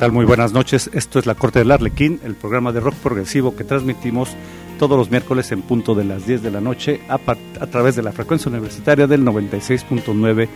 Tal? 0.00 0.12
Muy 0.12 0.24
buenas 0.24 0.54
noches. 0.54 0.88
Esto 0.94 1.18
es 1.18 1.26
La 1.26 1.34
Corte 1.34 1.58
del 1.58 1.70
Arlequín, 1.70 2.20
el 2.24 2.34
programa 2.34 2.72
de 2.72 2.80
rock 2.80 2.94
progresivo 2.94 3.54
que 3.54 3.64
transmitimos 3.64 4.30
todos 4.78 4.96
los 4.96 5.10
miércoles 5.10 5.52
en 5.52 5.60
punto 5.60 5.94
de 5.94 6.04
las 6.04 6.26
10 6.26 6.42
de 6.42 6.50
la 6.50 6.62
noche 6.62 7.02
a, 7.06 7.18
través 7.66 7.96
de 7.96 8.02
la 8.02 8.10
frecuencia 8.10 8.48
universitaria 8.48 9.06
del 9.06 9.22
96.9 9.22 10.48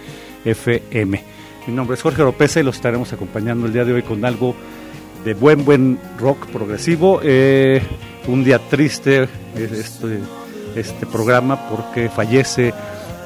FM. 0.47 1.25
Mi 1.67 1.75
nombre 1.75 1.95
es 1.95 2.01
Jorge 2.01 2.23
Oropesa 2.23 2.61
y 2.61 2.63
los 2.63 2.77
estaremos 2.77 3.13
acompañando 3.13 3.67
el 3.67 3.75
día 3.75 3.85
de 3.85 3.93
hoy 3.93 4.03
con 4.03 4.25
algo 4.25 4.55
de 5.27 5.35
buen, 5.35 5.63
buen 5.67 5.99
rock 6.19 6.47
progresivo. 6.47 7.21
Eh, 7.23 7.83
un 8.29 8.45
día 8.45 8.59
triste 8.59 9.29
este, 9.55 10.21
este 10.75 11.05
programa 11.05 11.69
porque 11.69 12.09
fallece 12.09 12.73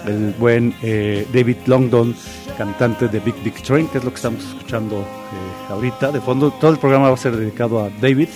el 0.06 0.34
buen 0.38 0.74
eh, 0.82 1.26
David 1.32 1.56
Longdon, 1.66 2.14
cantante 2.56 3.08
de 3.08 3.20
Big 3.20 3.34
Big 3.42 3.62
Train, 3.62 3.88
que 3.88 3.98
es 3.98 4.04
lo 4.04 4.10
que 4.10 4.16
estamos 4.16 4.44
escuchando 4.44 5.00
eh, 5.00 5.72
ahorita. 5.72 6.12
De 6.12 6.20
fondo, 6.20 6.50
todo 6.52 6.72
el 6.72 6.78
programa 6.78 7.08
va 7.08 7.14
a 7.14 7.18
ser 7.18 7.36
dedicado 7.36 7.84
a 7.84 7.90
David 8.00 8.28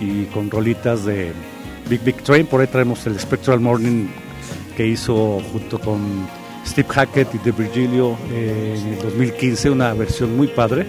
y 0.00 0.24
con 0.26 0.50
rolitas 0.50 1.04
de 1.04 1.32
Big 1.88 2.02
Big 2.02 2.16
Train. 2.22 2.46
Por 2.46 2.60
ahí 2.60 2.66
traemos 2.66 3.06
el 3.06 3.18
Spectral 3.18 3.60
Morning 3.60 4.06
que 4.76 4.86
hizo 4.86 5.40
junto 5.52 5.80
con 5.80 6.28
Steve 6.64 6.88
Hackett 6.88 7.34
y 7.34 7.38
de 7.38 7.52
Virgilio 7.52 8.16
eh, 8.30 8.76
en 8.78 8.92
el 8.94 9.02
2015, 9.02 9.70
una 9.70 9.92
versión 9.94 10.36
muy 10.36 10.48
padre 10.48 10.86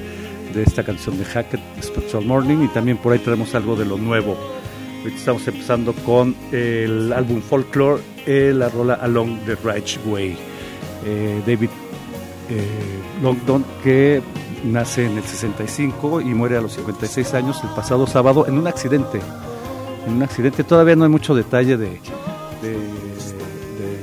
de 0.54 0.64
esta 0.64 0.84
canción 0.84 1.18
de 1.18 1.26
Hackett, 1.26 1.62
Spectral 1.82 2.26
Morning. 2.26 2.64
Y 2.64 2.68
también 2.68 2.98
por 2.98 3.14
ahí 3.14 3.20
traemos 3.20 3.56
algo 3.56 3.76
de 3.76 3.86
lo 3.86 3.98
nuevo. 3.98 4.59
Estamos 5.06 5.48
empezando 5.48 5.94
con 5.94 6.36
el 6.52 7.14
álbum 7.14 7.42
Folklore, 7.42 8.02
eh, 8.26 8.52
la 8.54 8.70
rola 8.70 8.96
Along 8.96 9.40
the 9.46 9.56
Right 9.56 9.88
Way. 10.06 10.38
David 11.46 11.70
eh, 12.50 12.64
Longdon, 13.22 13.64
que 13.84 14.22
nace 14.64 15.06
en 15.06 15.18
el 15.18 15.24
65 15.24 16.22
y 16.22 16.26
muere 16.34 16.58
a 16.58 16.62
los 16.62 16.74
56 16.74 17.34
años 17.36 17.60
el 17.64 17.70
pasado 17.70 18.08
sábado 18.08 18.48
en 18.48 18.58
un 18.58 18.68
accidente. 18.68 19.22
En 20.08 20.14
un 20.14 20.24
accidente, 20.24 20.64
todavía 20.64 20.96
no 20.96 21.04
hay 21.04 21.10
mucho 21.10 21.36
detalle 21.36 21.78
de, 21.78 22.00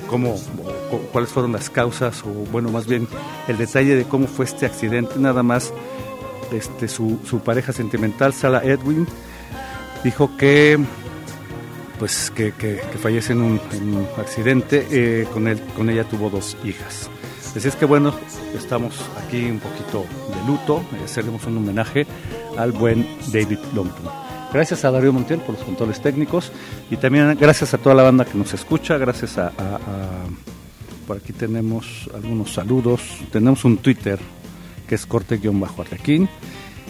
cómo, 0.06 0.36
cuáles 1.12 1.30
fueron 1.30 1.52
las 1.52 1.70
causas, 1.70 2.22
o 2.22 2.28
bueno, 2.52 2.70
más 2.70 2.86
bien 2.86 3.08
el 3.48 3.58
detalle 3.58 3.96
de 3.96 4.04
cómo 4.04 4.26
fue 4.26 4.44
este 4.44 4.66
accidente, 4.66 5.14
nada 5.18 5.42
más 5.42 5.72
este, 6.52 6.86
su, 6.88 7.18
pareja 7.44 7.72
sentimental, 7.72 8.32
Sala 8.32 8.62
Edwin, 8.62 9.06
dijo 10.06 10.36
que 10.36 10.78
pues 11.98 12.30
que, 12.30 12.52
fallece 13.02 13.32
en 13.32 13.42
un, 13.42 13.60
accidente, 14.18 14.86
eh, 14.90 15.26
con, 15.32 15.48
él, 15.48 15.60
con 15.76 15.90
ella 15.90 16.04
tuvo 16.04 16.30
dos 16.30 16.56
hijas. 16.64 17.10
Así 17.56 17.66
es 17.66 17.74
que 17.74 17.86
bueno, 17.86 18.14
estamos 18.54 18.94
aquí 19.24 19.46
un 19.46 19.58
poquito 19.58 20.04
de 20.28 20.46
luto, 20.46 20.84
haceremos 21.04 21.44
un 21.46 21.56
homenaje 21.56 22.06
al 22.56 22.70
buen 22.70 23.04
David 23.32 23.58
Longton. 23.74 24.06
Gracias 24.52 24.84
a 24.84 24.92
Darío 24.92 25.12
Montiel 25.12 25.40
por 25.40 25.56
los 25.56 25.64
controles 25.64 26.00
técnicos 26.00 26.52
y 26.88 26.98
también 26.98 27.36
gracias 27.40 27.74
a 27.74 27.78
toda 27.78 27.96
la 27.96 28.04
banda 28.04 28.24
que 28.24 28.38
nos 28.38 28.54
escucha, 28.54 28.98
gracias 28.98 29.38
a, 29.38 29.50
por 31.06 31.16
aquí 31.16 31.32
tenemos 31.32 32.08
algunos 32.14 32.52
saludos, 32.52 33.00
tenemos 33.32 33.64
un 33.64 33.78
Twitter 33.78 34.20
que 34.86 34.94
es 34.94 35.04
corte-arlequín. 35.04 36.28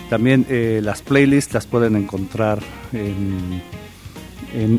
También 0.09 0.47
eh, 0.49 0.81
las 0.83 1.03
playlists 1.03 1.53
las 1.53 1.67
pueden 1.67 1.97
encontrar 1.97 2.61
en, 2.93 3.63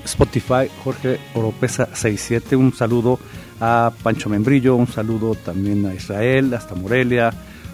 Spotify, 0.06 0.70
Jorge 0.84 1.20
Oropesa 1.36 1.90
67. 1.94 2.56
Un 2.56 2.74
saludo 2.74 3.20
a 3.60 3.92
Pancho 4.02 4.30
Membrillo, 4.30 4.76
un 4.76 4.88
saludo 4.88 5.36
también 5.36 5.86
a 5.86 5.94
Israel, 5.94 6.54
hasta 6.54 6.74
Morelia, 6.74 7.32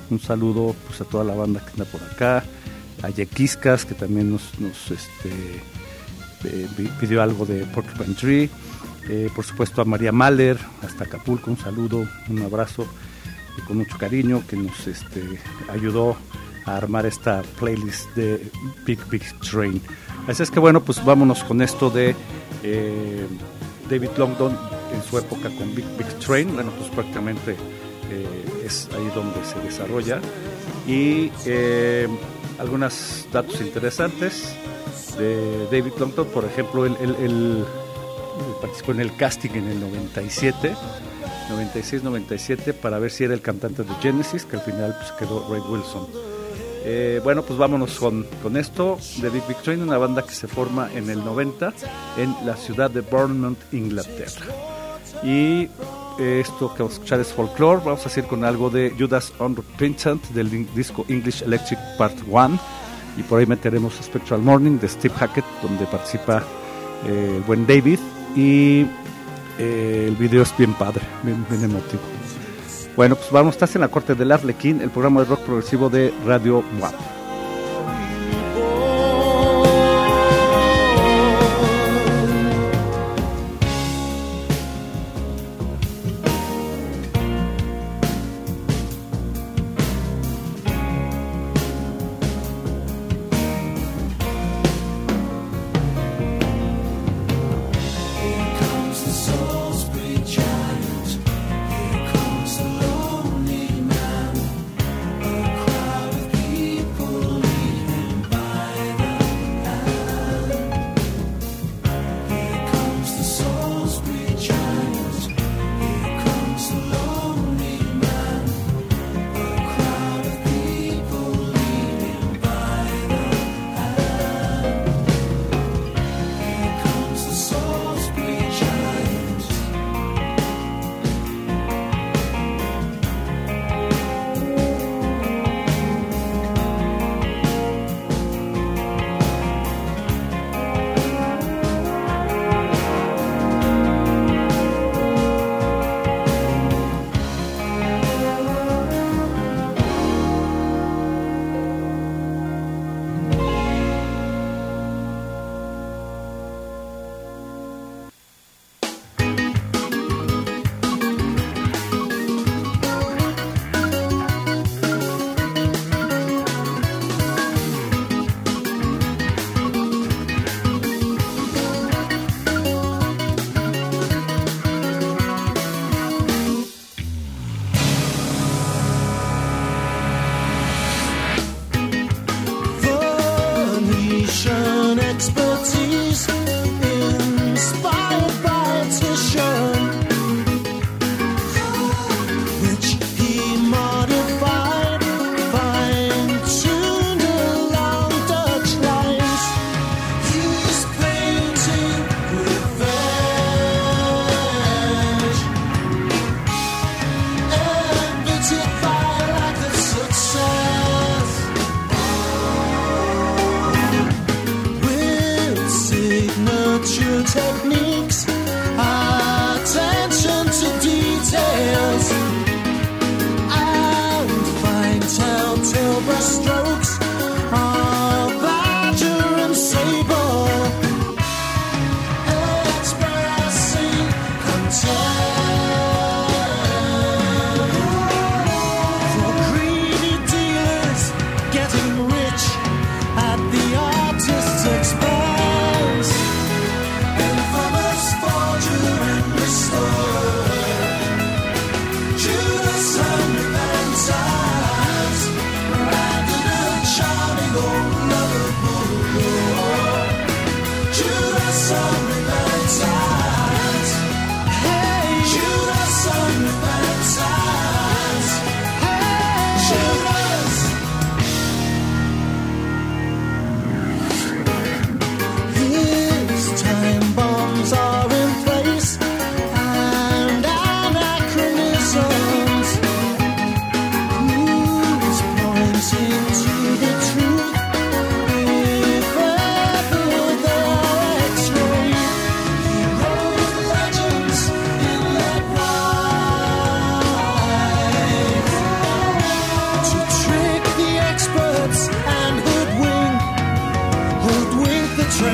un 0.10 0.20
saludo 0.20 0.76
pues, 0.88 1.00
a 1.00 1.06
toda 1.06 1.24
la 1.24 1.34
banda 1.34 1.62
que 1.62 1.72
anda 1.72 1.86
por 1.86 2.04
acá, 2.04 2.44
a 3.04 3.10
Yequiscas, 3.10 3.86
que 3.86 3.94
también 3.94 4.32
nos, 4.32 4.44
este, 4.92 5.32
pidió 7.00 7.22
algo 7.22 7.46
de 7.46 7.66
Porcupine 7.68 8.16
Tree, 8.16 8.50
eh, 9.08 9.30
por 9.34 9.46
supuesto 9.46 9.82
a 9.82 9.86
María 9.86 10.12
Mahler, 10.12 10.58
hasta 10.82 11.06
Acapulco, 11.06 11.52
un 11.52 11.58
saludo, 11.58 12.06
un 12.30 12.42
abrazo 12.42 12.86
con 13.66 13.78
mucho 13.78 13.98
cariño, 13.98 14.44
que 14.46 14.58
nos 14.58 14.88
este, 14.88 15.40
ayudó 15.72 16.18
a 16.66 16.78
armar 16.78 17.06
esta 17.06 17.42
playlist 17.60 18.10
de 18.16 18.50
Big 18.86 19.00
Big 19.10 19.24
Train. 19.40 19.82
Así 20.28 20.44
es 20.44 20.52
que 20.52 20.60
bueno, 20.60 20.82
pues 20.82 21.04
vámonos 21.04 21.44
con 21.44 21.62
esto 21.62 21.90
de 21.90 22.16
eh, 22.64 23.28
David 23.90 24.10
Longdon 24.18 24.58
en 24.94 25.04
su 25.04 25.18
época 25.18 25.50
con 25.58 25.76
Big 25.76 25.86
Big 25.98 26.08
Train, 26.20 26.54
bueno, 26.54 26.72
pues 26.78 26.90
prácticamente 26.90 27.56
eh, 28.10 28.66
es 28.66 28.90
ahí 28.96 29.12
donde 29.14 29.44
se 29.46 29.60
desarrolla. 29.60 30.20
Y 30.88 31.32
eh, 31.46 32.08
algunos 32.60 33.26
datos 33.32 33.60
interesantes 33.62 34.56
de 35.18 35.66
David 35.66 35.94
Longdon, 36.00 36.28
por 36.28 36.46
ejemplo, 36.46 36.86
él, 36.86 37.66
participó 38.62 38.94
en 38.94 39.02
el 39.02 39.16
casting 39.16 39.52
en 39.52 39.68
el 39.68 39.80
97. 39.80 40.76
96-97 41.50 42.74
para 42.74 42.98
ver 43.00 43.12
si 43.12 43.26
era 43.26 43.34
el 43.34 43.42
cantante 43.42 43.84
de 43.84 43.94
Genesis, 44.02 44.46
que 44.46 44.56
al 44.56 44.62
final 44.62 44.96
pues, 44.98 45.12
quedó 45.12 45.46
Ray 45.50 45.62
Wilson. 45.62 46.33
Eh, 46.86 47.22
bueno, 47.24 47.44
pues 47.44 47.58
vámonos 47.58 47.98
con, 47.98 48.26
con, 48.42 48.58
esto 48.58 48.98
de 49.22 49.30
Big 49.30 49.48
Big 49.48 49.58
Train, 49.58 49.82
una 49.82 49.98
banda 49.98 50.24
que 50.24 50.34
se 50.34 50.48
forma 50.48 50.90
en 50.94 51.10
el 51.10 51.24
90 51.24 51.74
en 52.18 52.36
la 52.46 52.58
ciudad 52.58 52.92
de 52.92 53.02
Bournemouth, 53.02 53.58
Inglaterra. 53.72 54.46
Y 55.24 55.70
esto 56.20 56.74
que 56.74 56.84
vamos 56.84 56.94
a 56.94 56.96
escuchar 56.96 57.20
es 57.20 57.34
folklore. 57.34 57.82
Vamos 57.84 58.06
a 58.06 58.10
hacer 58.10 58.26
con 58.26 58.44
algo 58.44 58.70
de 58.70 58.94
Judas 58.98 59.34
Unrepentant 59.40 60.24
del 60.30 60.68
disco 60.74 61.06
English 61.08 61.44
Electric 61.44 61.80
Part 61.98 62.18
1. 62.28 62.60
Y 63.18 63.24
por 63.24 63.40
ahí 63.40 63.46
meteremos 63.46 63.94
Spectral 64.02 64.42
Morning 64.42 64.80
de 64.80 64.90
Steve 64.90 65.14
Hackett, 65.16 65.46
donde 65.62 65.86
participa 65.86 66.44
eh, 67.08 67.34
el 67.38 67.44
buen 67.44 67.66
David. 67.66 68.00
Y 68.36 68.86
eh, 69.60 70.06
el 70.08 70.16
video 70.16 70.44
es 70.44 70.56
bien 70.58 70.74
padre, 70.74 71.02
bien 71.24 71.64
emotivo. 71.64 72.02
Bueno, 72.96 73.16
pues 73.16 73.32
vamos, 73.32 73.56
estás 73.56 73.74
en 73.76 73.82
la 73.82 73.88
corte 73.88 74.14
del 74.14 74.32
Arlequín, 74.32 74.80
el 74.82 74.92
programa 74.92 75.22
de 75.22 75.28
rock 75.28 75.40
progresivo 75.42 75.90
de 75.90 76.14
Radio 76.26 76.64
WAP. 76.80 77.13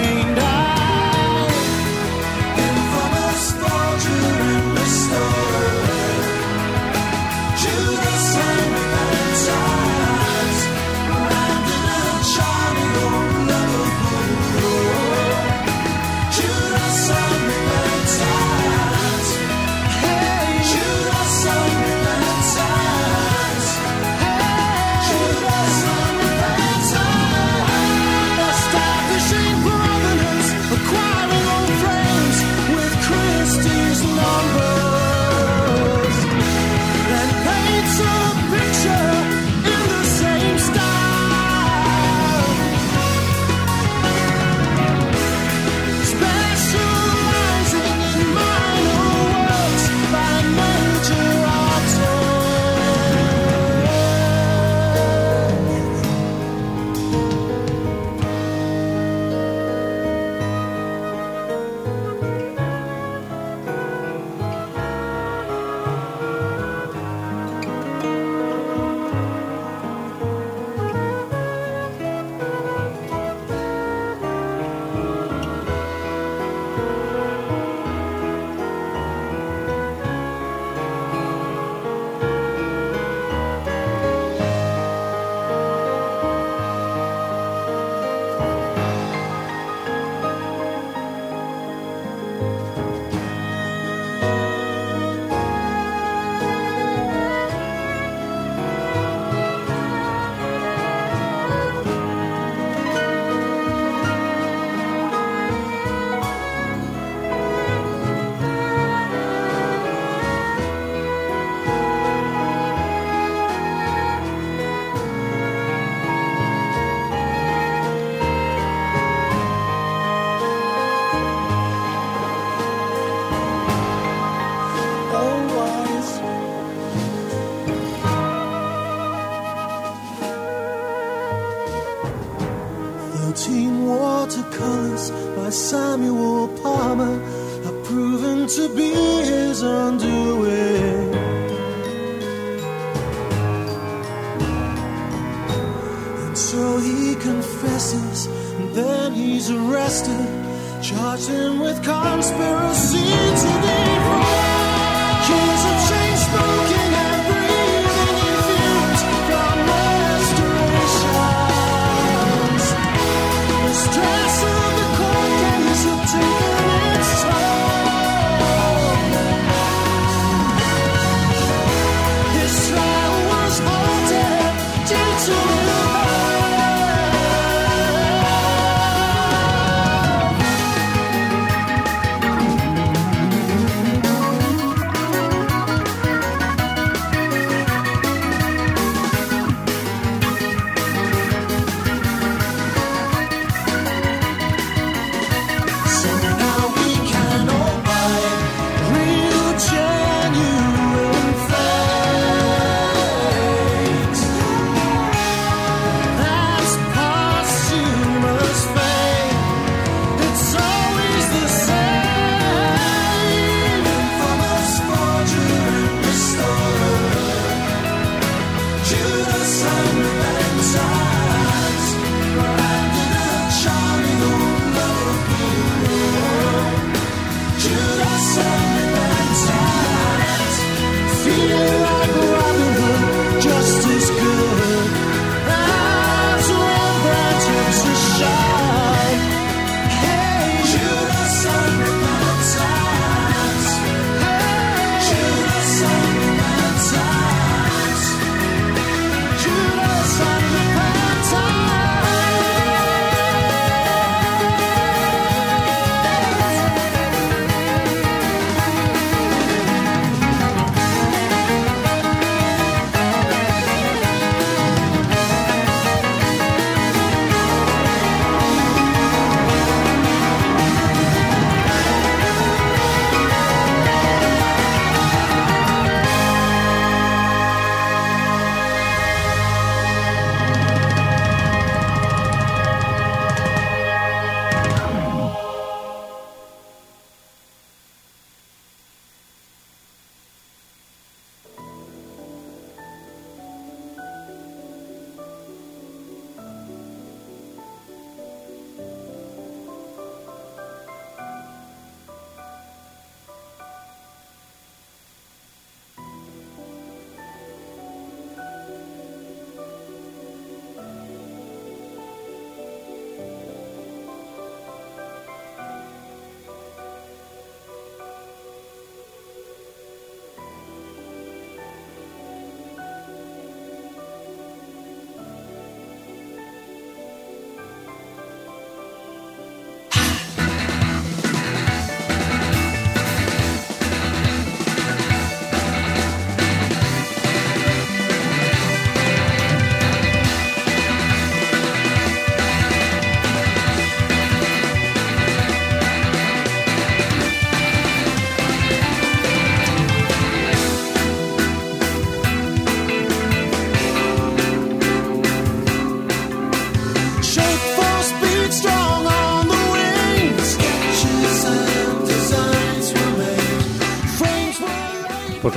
mind. 0.01 0.58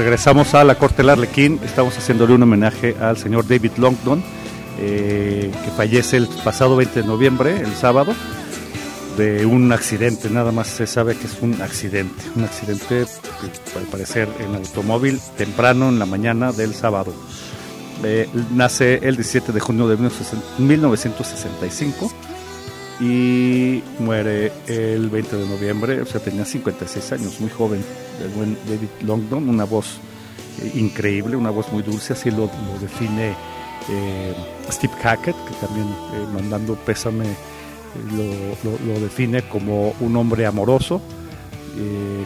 Regresamos 0.03 0.55
a 0.55 0.65
la 0.65 0.75
Corte 0.75 0.97
del 0.99 1.11
Arlequín. 1.11 1.61
Estamos 1.65 1.97
haciéndole 1.97 2.35
un 2.35 2.43
homenaje 2.43 2.97
al 3.01 3.17
señor 3.17 3.47
David 3.47 3.71
Longdon, 3.77 4.21
eh, 4.81 5.53
que 5.65 5.71
fallece 5.71 6.17
el 6.17 6.27
pasado 6.43 6.75
20 6.75 7.03
de 7.03 7.07
noviembre, 7.07 7.61
el 7.61 7.73
sábado, 7.75 8.13
de 9.17 9.47
un 9.47 9.71
accidente. 9.71 10.29
Nada 10.29 10.51
más 10.51 10.67
se 10.67 10.89
sabe 10.89 11.17
que 11.17 11.29
es 11.29 11.41
un 11.41 11.63
accidente. 11.63 12.21
Un 12.35 12.43
accidente, 12.45 13.07
al 13.77 13.85
parecer, 13.93 14.29
en 14.41 14.57
automóvil 14.57 15.21
temprano 15.39 15.89
en 15.89 16.01
la 16.01 16.07
mañana 16.07 16.51
del 16.51 16.75
sábado. 16.75 17.15
Eh, 18.03 18.29
nace 18.51 18.99
el 19.03 19.15
17 19.15 19.53
de 19.53 19.61
junio 19.61 19.87
de 19.87 19.97
1965 20.59 22.13
y 23.01 23.83
muere 23.99 24.53
el 24.67 25.09
20 25.11 25.37
de 25.37 25.47
noviembre, 25.49 26.01
o 26.03 26.07
sea, 26.07 26.21
tenía 26.21 26.45
56 26.45 27.13
años, 27.13 27.41
muy 27.41 27.51
joven, 27.51 27.85
el 28.23 28.29
buen 28.31 28.57
David 28.67 28.89
Longdon, 29.05 29.49
una 29.49 29.65
voz 29.65 29.99
eh, 30.63 30.71
increíble, 30.75 31.37
una 31.37 31.51
voz 31.51 31.73
muy 31.73 31.83
dulce, 31.83 32.13
así 32.13 32.31
lo, 32.31 32.51
define 32.81 33.35
eh, 33.91 34.35
Steve 34.71 34.93
Hackett, 35.03 35.35
que 35.49 35.67
también 35.67 35.87
eh, 35.89 36.27
mandando 36.33 36.75
pésame 36.77 37.25
lo, 38.13 38.25
lo- 38.95 39.01
define 39.01 39.43
como 39.49 39.95
un 40.01 40.17
hombre 40.17 40.47
amoroso, 40.47 41.01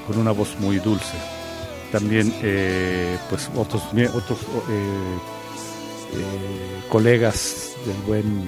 con 0.07 0.19
una 0.19 0.33
voz 0.33 0.57
muy 0.59 0.79
dulce. 0.79 1.15
También, 1.93 2.33
pues, 3.31 3.49
otros, 3.57 3.83
otros 4.15 4.39
colegas 6.89 7.71
del 7.87 7.97
buen 8.07 8.45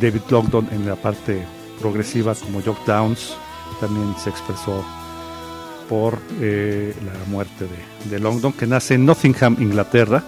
David 0.00 0.22
Longdon 0.30 0.68
en 0.72 0.86
la 0.86 0.96
parte 0.96 1.44
progresiva 1.80 2.34
como 2.34 2.62
Jock 2.62 2.84
Downs 2.86 3.34
también 3.80 4.14
se 4.22 4.30
expresó 4.30 4.84
por 5.88 6.18
eh, 6.40 6.94
la 7.04 7.30
muerte 7.30 7.66
de, 8.10 8.18
Longdon 8.18 8.52
que 8.52 8.66
nace 8.66 8.94
en 8.94 9.06
Nottingham, 9.06 9.56
Inglaterra. 9.60 10.22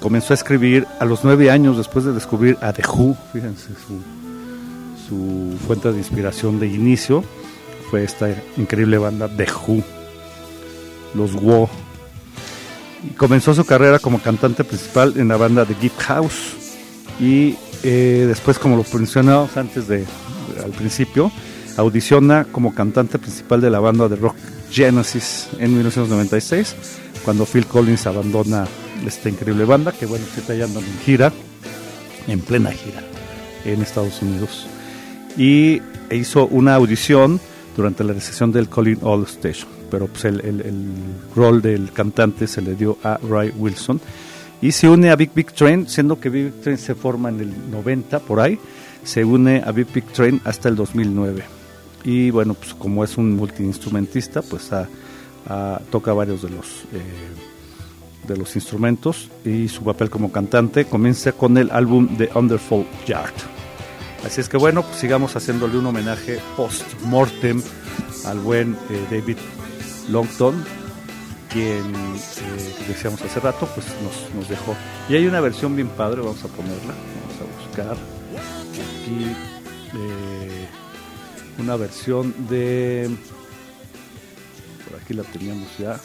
Comenzó 0.00 0.32
a 0.32 0.34
escribir 0.34 0.86
a 0.98 1.04
los 1.04 1.22
nueve 1.22 1.50
años 1.50 1.76
después 1.76 2.04
de 2.04 2.12
descubrir 2.12 2.58
a 2.60 2.72
The 2.72 2.82
Who 2.88 3.16
fíjense 3.32 3.68
su, 3.86 4.00
su 5.08 5.58
fuente 5.66 5.92
de 5.92 5.98
inspiración 5.98 6.58
de 6.58 6.66
inicio. 6.66 7.22
Fue 7.90 8.02
esta 8.02 8.28
increíble 8.56 8.98
banda 8.98 9.28
The 9.28 9.46
Who, 9.46 9.82
los 11.14 11.34
Wo. 11.34 11.68
Y 13.04 13.14
comenzó 13.14 13.54
su 13.54 13.64
carrera 13.64 13.98
como 13.98 14.20
cantante 14.20 14.64
principal 14.64 15.14
en 15.16 15.28
la 15.28 15.36
banda 15.36 15.64
The 15.64 15.74
Gift 15.74 16.00
House 16.00 16.62
y 17.20 17.56
eh, 17.82 18.24
después, 18.28 18.58
como 18.58 18.76
lo 18.76 18.84
mencionamos 18.94 19.56
antes 19.56 19.88
de, 19.88 20.04
al 20.62 20.70
principio, 20.70 21.30
audiciona 21.76 22.44
como 22.44 22.74
cantante 22.74 23.18
principal 23.18 23.60
de 23.60 23.70
la 23.70 23.80
banda 23.80 24.08
de 24.08 24.16
rock 24.16 24.36
Genesis 24.70 25.48
en 25.58 25.74
1996, 25.74 26.74
cuando 27.24 27.44
Phil 27.44 27.66
Collins 27.66 28.06
abandona 28.06 28.66
esta 29.06 29.28
increíble 29.28 29.64
banda, 29.64 29.92
que 29.92 30.06
bueno, 30.06 30.24
está 30.36 30.54
yendo 30.54 30.80
en 30.80 30.98
gira, 31.04 31.32
en 32.26 32.40
plena 32.40 32.70
gira, 32.70 33.02
en 33.64 33.82
Estados 33.82 34.22
Unidos. 34.22 34.66
Y 35.36 35.80
hizo 36.10 36.46
una 36.46 36.74
audición 36.74 37.40
durante 37.76 38.04
la 38.04 38.12
recesión 38.12 38.52
del 38.52 38.68
Colin 38.68 38.98
All 39.02 39.24
Station, 39.24 39.68
pero 39.90 40.06
pues 40.06 40.24
el, 40.24 40.40
el, 40.40 40.60
el, 40.60 40.92
rol 41.34 41.62
del 41.62 41.92
cantante 41.92 42.46
se 42.46 42.60
le 42.60 42.74
dio 42.74 42.98
a 43.02 43.18
Ray 43.28 43.52
Wilson 43.56 44.00
y 44.62 44.72
se 44.72 44.88
une 44.88 45.10
a 45.10 45.16
Big 45.16 45.32
Big 45.34 45.52
Train, 45.52 45.86
siendo 45.86 46.18
que 46.18 46.30
Big 46.30 46.44
Big 46.44 46.62
Train 46.62 46.78
se 46.78 46.94
forma 46.94 47.28
en 47.28 47.40
el 47.40 47.70
90 47.70 48.20
por 48.20 48.40
ahí, 48.40 48.58
se 49.04 49.24
une 49.24 49.62
a 49.62 49.72
Big 49.72 49.92
Big 49.92 50.06
Train 50.06 50.40
hasta 50.44 50.70
el 50.70 50.76
2009 50.76 51.42
y 52.04 52.30
bueno, 52.30 52.54
pues 52.54 52.74
como 52.74 53.04
es 53.04 53.16
un 53.16 53.36
multiinstrumentista, 53.36 54.42
pues 54.42 54.72
a, 54.72 54.88
a, 55.46 55.80
toca 55.90 56.12
varios 56.12 56.42
de 56.42 56.50
los 56.50 56.84
eh, 56.92 57.02
de 58.26 58.36
los 58.36 58.54
instrumentos 58.54 59.28
y 59.44 59.68
su 59.68 59.82
papel 59.82 60.08
como 60.08 60.30
cantante 60.30 60.84
comienza 60.84 61.32
con 61.32 61.58
el 61.58 61.70
álbum 61.72 62.16
The 62.16 62.30
Underfall 62.34 62.86
Yard. 63.06 63.34
Así 64.24 64.40
es 64.40 64.48
que 64.48 64.56
bueno, 64.56 64.82
pues 64.82 64.98
sigamos 64.98 65.34
haciéndole 65.34 65.76
un 65.76 65.86
homenaje 65.86 66.38
post-mortem 66.56 67.60
al 68.24 68.38
buen 68.38 68.76
eh, 68.90 69.06
David 69.10 69.38
Longton, 70.08 70.64
quien 71.52 71.94
eh, 71.94 72.84
decíamos 72.88 73.20
hace 73.22 73.40
rato, 73.40 73.68
pues 73.74 73.86
nos, 74.34 74.48
dejó. 74.48 74.74
Y 75.08 75.16
hay 75.16 75.26
una 75.26 75.40
versión 75.40 75.76
bien 75.76 75.88
padre, 75.88 76.20
vamos 76.20 76.42
a 76.44 76.48
ponerla, 76.48 76.94
vamos 76.94 77.40
a 77.40 77.66
buscar. 77.66 77.92
Aquí 77.92 79.26
eh, 79.94 80.68
una 81.58 81.76
versión 81.76 82.34
de, 82.48 83.10
por 84.88 85.00
aquí 85.00 85.14
la 85.14 85.24
teníamos 85.24 85.68
ya, 85.78 86.00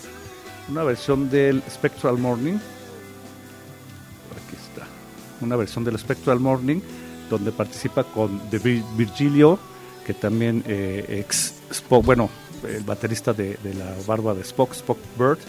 una 0.70 0.84
versión 0.84 1.30
del 1.30 1.64
Spectral 1.70 2.18
Morning, 2.18 2.56
aquí 4.36 4.56
está, 4.56 4.86
una 5.42 5.56
versión 5.56 5.84
del 5.84 5.98
Spectral 5.98 6.40
Morning 6.40 6.82
donde 7.30 7.52
participa 7.52 8.04
con 8.04 8.50
The 8.50 8.60
Virgilio, 8.98 9.60
que 10.06 10.14
también 10.14 10.64
eh, 10.68 11.20
ex 11.20 11.54
bueno, 11.90 12.30
el 12.68 12.84
baterista 12.84 13.34
de, 13.34 13.58
de, 13.64 13.74
la 13.74 13.94
barba 14.06 14.34
de 14.34 14.42
Spock, 14.42 14.74
Spock 14.74 14.98
Bird, 15.18 15.40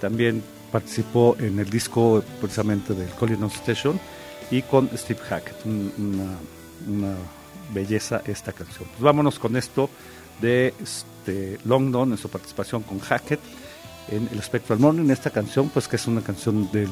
también 0.00 0.42
participó 0.70 1.36
en 1.38 1.58
el 1.58 1.68
disco 1.70 2.22
precisamente 2.40 2.94
del 2.94 3.08
Colin 3.10 3.44
Station 3.44 3.98
y 4.50 4.62
con 4.62 4.88
Steve 4.96 5.20
Hackett, 5.20 5.64
un, 5.64 5.92
una, 5.98 7.06
una, 7.06 7.14
belleza 7.72 8.22
esta 8.24 8.52
canción. 8.52 8.88
Pues 8.88 9.00
vámonos 9.00 9.38
con 9.38 9.56
esto 9.56 9.90
de 10.40 10.72
este, 10.82 11.58
en 11.64 12.16
su 12.16 12.30
participación 12.30 12.82
con 12.82 12.98
Hackett 12.98 13.40
en 14.10 14.26
el 14.32 14.42
Spectral 14.42 14.78
Morning, 14.78 15.10
esta 15.10 15.28
canción 15.28 15.68
pues 15.68 15.86
que 15.86 15.96
es 15.96 16.06
una 16.06 16.22
canción 16.22 16.70
de, 16.72 16.86
de 16.86 16.88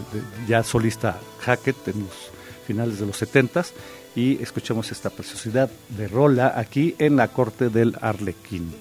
ya 0.46 0.62
solista 0.62 1.18
Hackett 1.40 1.88
en 1.88 2.00
los 2.00 2.30
finales 2.66 2.98
de 2.98 3.06
los 3.06 3.22
70s 3.22 3.72
y 4.14 4.42
escuchemos 4.42 4.90
esta 4.92 5.10
preciosidad 5.10 5.70
de 5.90 6.08
rola 6.08 6.54
aquí 6.56 6.94
en 6.98 7.16
la 7.16 7.28
corte 7.28 7.68
del 7.68 7.96
Arlequín. 8.00 8.74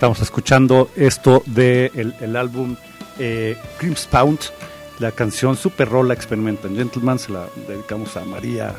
Estamos 0.00 0.22
escuchando 0.22 0.90
esto 0.96 1.42
de 1.44 1.92
el, 1.94 2.34
álbum 2.34 2.74
eh, 3.18 3.54
Pound, 4.10 4.38
la 4.98 5.12
canción 5.12 5.58
Super 5.58 5.90
Rolla 5.90 6.14
Experimental 6.14 6.74
Gentleman, 6.74 7.18
se 7.18 7.30
la 7.30 7.46
dedicamos 7.68 8.16
a 8.16 8.24
María 8.24 8.74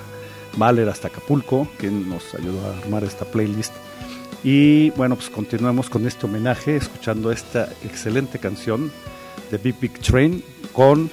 Mahler 0.57 0.89
hasta 0.89 1.09
Acapulco, 1.09 1.67
quien 1.77 2.09
nos 2.09 2.33
ayudó 2.33 2.65
a 2.65 2.75
armar 2.75 3.03
esta 3.03 3.25
playlist. 3.25 3.71
Y 4.43 4.89
bueno, 4.97 5.15
pues 5.15 5.29
continuamos 5.29 5.91
con 5.91 6.07
este 6.07 6.25
homenaje, 6.25 6.77
escuchando 6.77 7.31
esta 7.31 7.69
excelente 7.83 8.39
canción 8.39 8.91
de 9.51 9.59
Big 9.59 9.79
Big 9.79 9.99
Train 9.99 10.43
con 10.73 11.07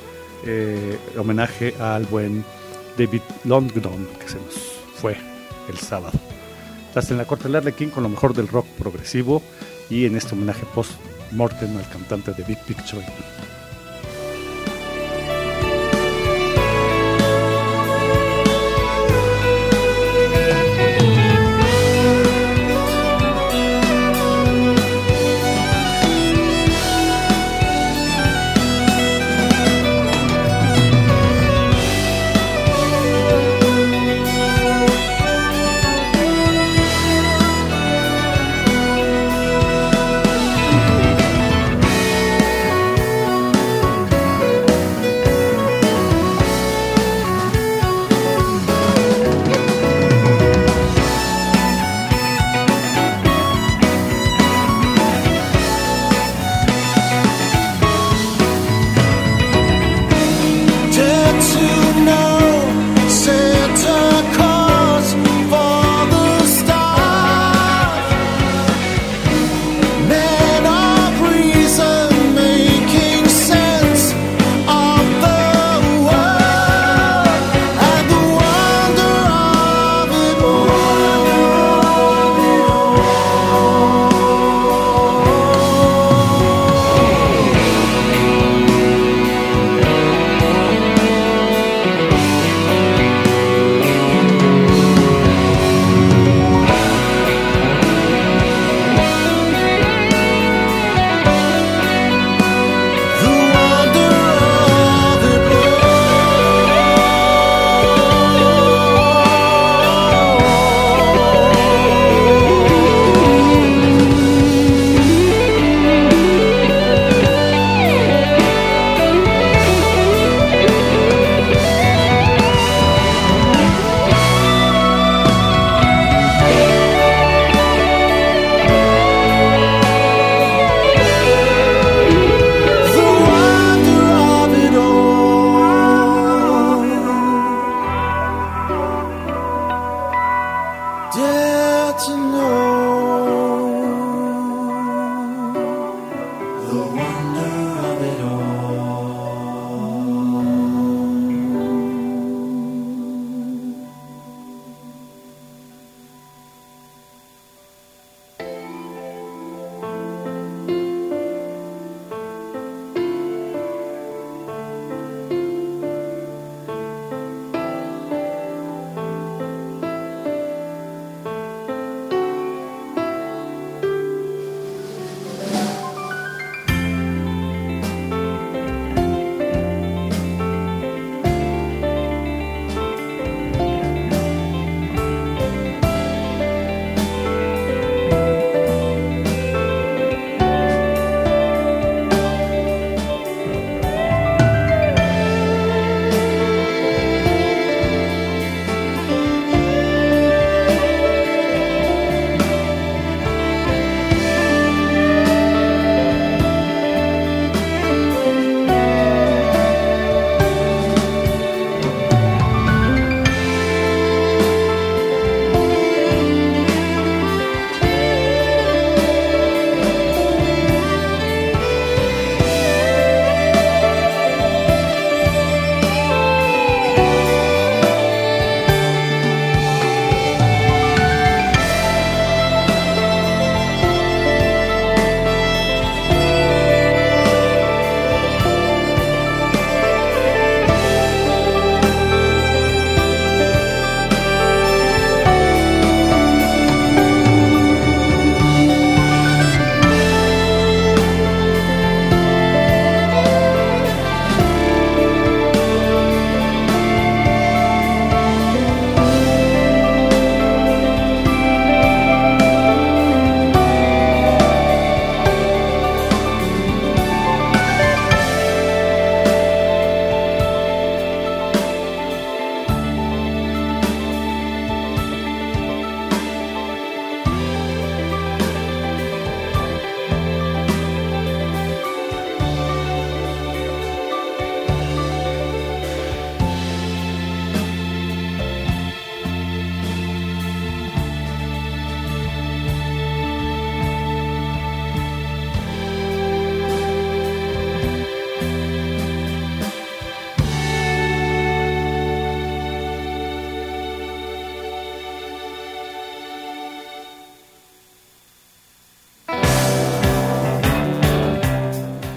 eh, 0.47 0.99
homenaje 1.18 1.75
al 1.79 2.07
buen 2.07 2.47
David 2.97 3.21
Longdon, 3.44 4.09
que 4.18 4.27
se 4.27 4.37
nos 4.37 4.55
fue 4.94 5.18
el 5.68 5.77
sábado. 5.77 6.18
Estás 6.99 7.13
en 7.13 7.19
la 7.19 7.27
corte 7.27 7.45
del 7.45 7.55
Arlequín 7.55 7.91
con 7.91 8.03
lo 8.03 8.09
mejor 8.09 8.35
del 8.35 8.49
rock 8.49 8.67
progresivo 8.77 9.41
y 9.89 10.05
en 10.07 10.17
este 10.17 10.35
homenaje 10.35 10.67
post-mortem 10.75 11.77
al 11.77 11.89
cantante 11.89 12.33
de 12.33 12.43
Big 12.43 12.59
Big 12.67 12.77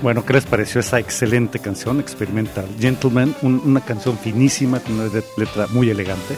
Bueno, 0.02 0.26
¿qué 0.26 0.34
les 0.34 0.46
pareció 0.46 0.82
esa 0.82 1.00
excelente 1.00 1.60
canción, 1.60 2.00
Experimental 2.00 2.66
Gentleman? 2.80 3.36
Un- 3.44 3.62
una 3.64 3.82
canción 3.82 4.18
finísima, 4.18 4.80
con 4.80 4.94
una 5.00 5.14
let- 5.14 5.26
letra 5.38 5.68
muy 5.68 5.90
elegante 5.92 6.36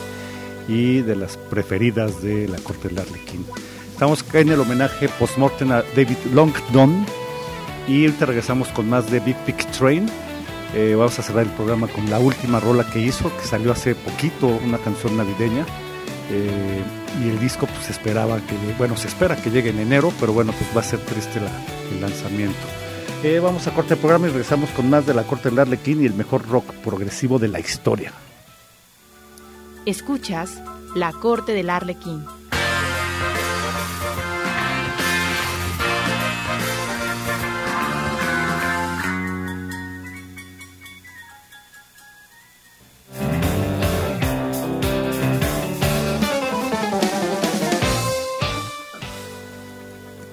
y 0.68 1.02
de 1.02 1.16
las 1.16 1.38
preferidas 1.38 2.22
de 2.22 2.48
la 2.50 2.58
corte 2.58 2.90
del 2.90 3.00
Arlequín. 3.00 3.46
Estamos 3.94 4.26
en 4.34 4.50
el 4.50 4.60
homenaje 4.60 5.08
post-mortem 5.18 5.72
a 5.72 5.82
David 5.96 6.18
Longdon 6.34 7.06
y 7.88 8.06
ahorita 8.06 8.26
regresamos 8.26 8.68
con 8.70 8.90
más 8.90 9.10
de 9.10 9.20
Big 9.22 9.38
Big 9.48 9.58
Train. 9.72 10.10
Eh, 10.76 10.96
vamos 10.98 11.18
a 11.20 11.24
cerrar 11.24 11.44
el 11.44 11.52
programa 11.52 11.88
con 11.88 12.10
la 12.10 12.20
última 12.20 12.60
rola 12.60 12.84
que 12.92 13.00
hizo, 13.00 13.32
que 13.38 13.46
salió 13.46 13.72
hace 13.72 13.96
poquito, 13.96 14.48
una 14.48 14.78
canción 14.80 15.16
navideña. 15.16 15.66
Eh, 16.32 16.82
y 17.24 17.30
el 17.30 17.40
disco 17.40 17.68
pues 17.68 17.90
esperaba 17.90 18.38
que, 18.38 18.56
bueno, 18.78 18.98
se 18.98 19.08
espera 19.08 19.36
que 19.38 19.52
llegue 19.52 19.70
en 19.70 19.80
enero, 19.80 20.12
pero 20.20 20.34
bueno, 20.34 20.52
pues 20.58 20.76
va 20.76 20.82
a 20.82 20.84
ser 20.84 21.00
triste 21.00 21.40
el 21.94 22.02
lanzamiento. 22.02 22.58
Vamos 23.24 23.68
a 23.68 23.74
corte 23.74 23.94
el 23.94 24.02
programa 24.02 24.28
y 24.28 24.32
regresamos 24.32 24.70
con 24.72 24.90
más 24.90 25.06
de 25.06 25.14
la 25.14 25.24
corte 25.24 25.50
del 25.50 25.58
Arlequín 25.58 26.04
y 26.04 26.06
el 26.06 26.14
mejor 26.14 26.46
rock 26.46 26.74
progresivo 26.84 27.40
de 27.40 27.48
la 27.48 27.62
historia. 27.62 28.12
Escuchas 29.86 30.62
La 30.94 31.14
Corte 31.14 31.54
del 31.54 31.70
Arlequín. 31.70 32.26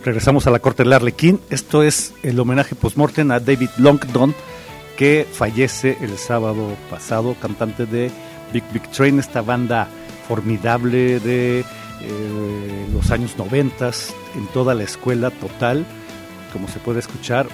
Regresamos 0.04 0.46
a 0.46 0.50
la 0.50 0.60
corte 0.60 0.82
del 0.82 0.94
Arlequín. 0.94 1.40
Esto 1.50 1.82
es 1.82 2.14
el 2.22 2.40
homenaje 2.40 2.74
post-mortem 2.74 3.30
a 3.32 3.38
David 3.38 3.68
Longdon, 3.76 4.34
que 4.96 5.26
fallece 5.30 5.98
el 6.00 6.16
sábado 6.16 6.74
pasado, 6.88 7.36
cantante 7.38 7.84
de 7.84 8.10
Big 8.50 8.64
Big 8.72 8.90
Train, 8.92 9.18
esta 9.18 9.42
banda 9.42 9.88
formidable 10.26 11.20
de 11.20 11.60
eh, 11.60 12.86
los 12.94 13.10
años 13.10 13.36
90 13.36 13.90
en 14.36 14.46
toda 14.54 14.74
la 14.74 14.84
escuela 14.84 15.30
total, 15.30 15.84
como 16.50 16.66
se 16.68 16.78
puede 16.78 17.00
escuchar, 17.00 17.46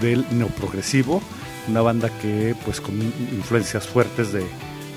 del 0.00 0.24
neoprogresivo, 0.30 1.20
una 1.68 1.82
banda 1.82 2.08
que 2.22 2.54
pues 2.64 2.80
con 2.80 2.98
influencias 3.02 3.86
fuertes 3.86 4.32
de, 4.32 4.46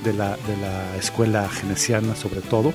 de 0.06 0.14
la, 0.14 0.38
de 0.38 0.58
la 0.62 0.96
escuela 0.96 1.50
genesiana 1.50 2.16
sobre 2.16 2.40
todo 2.40 2.74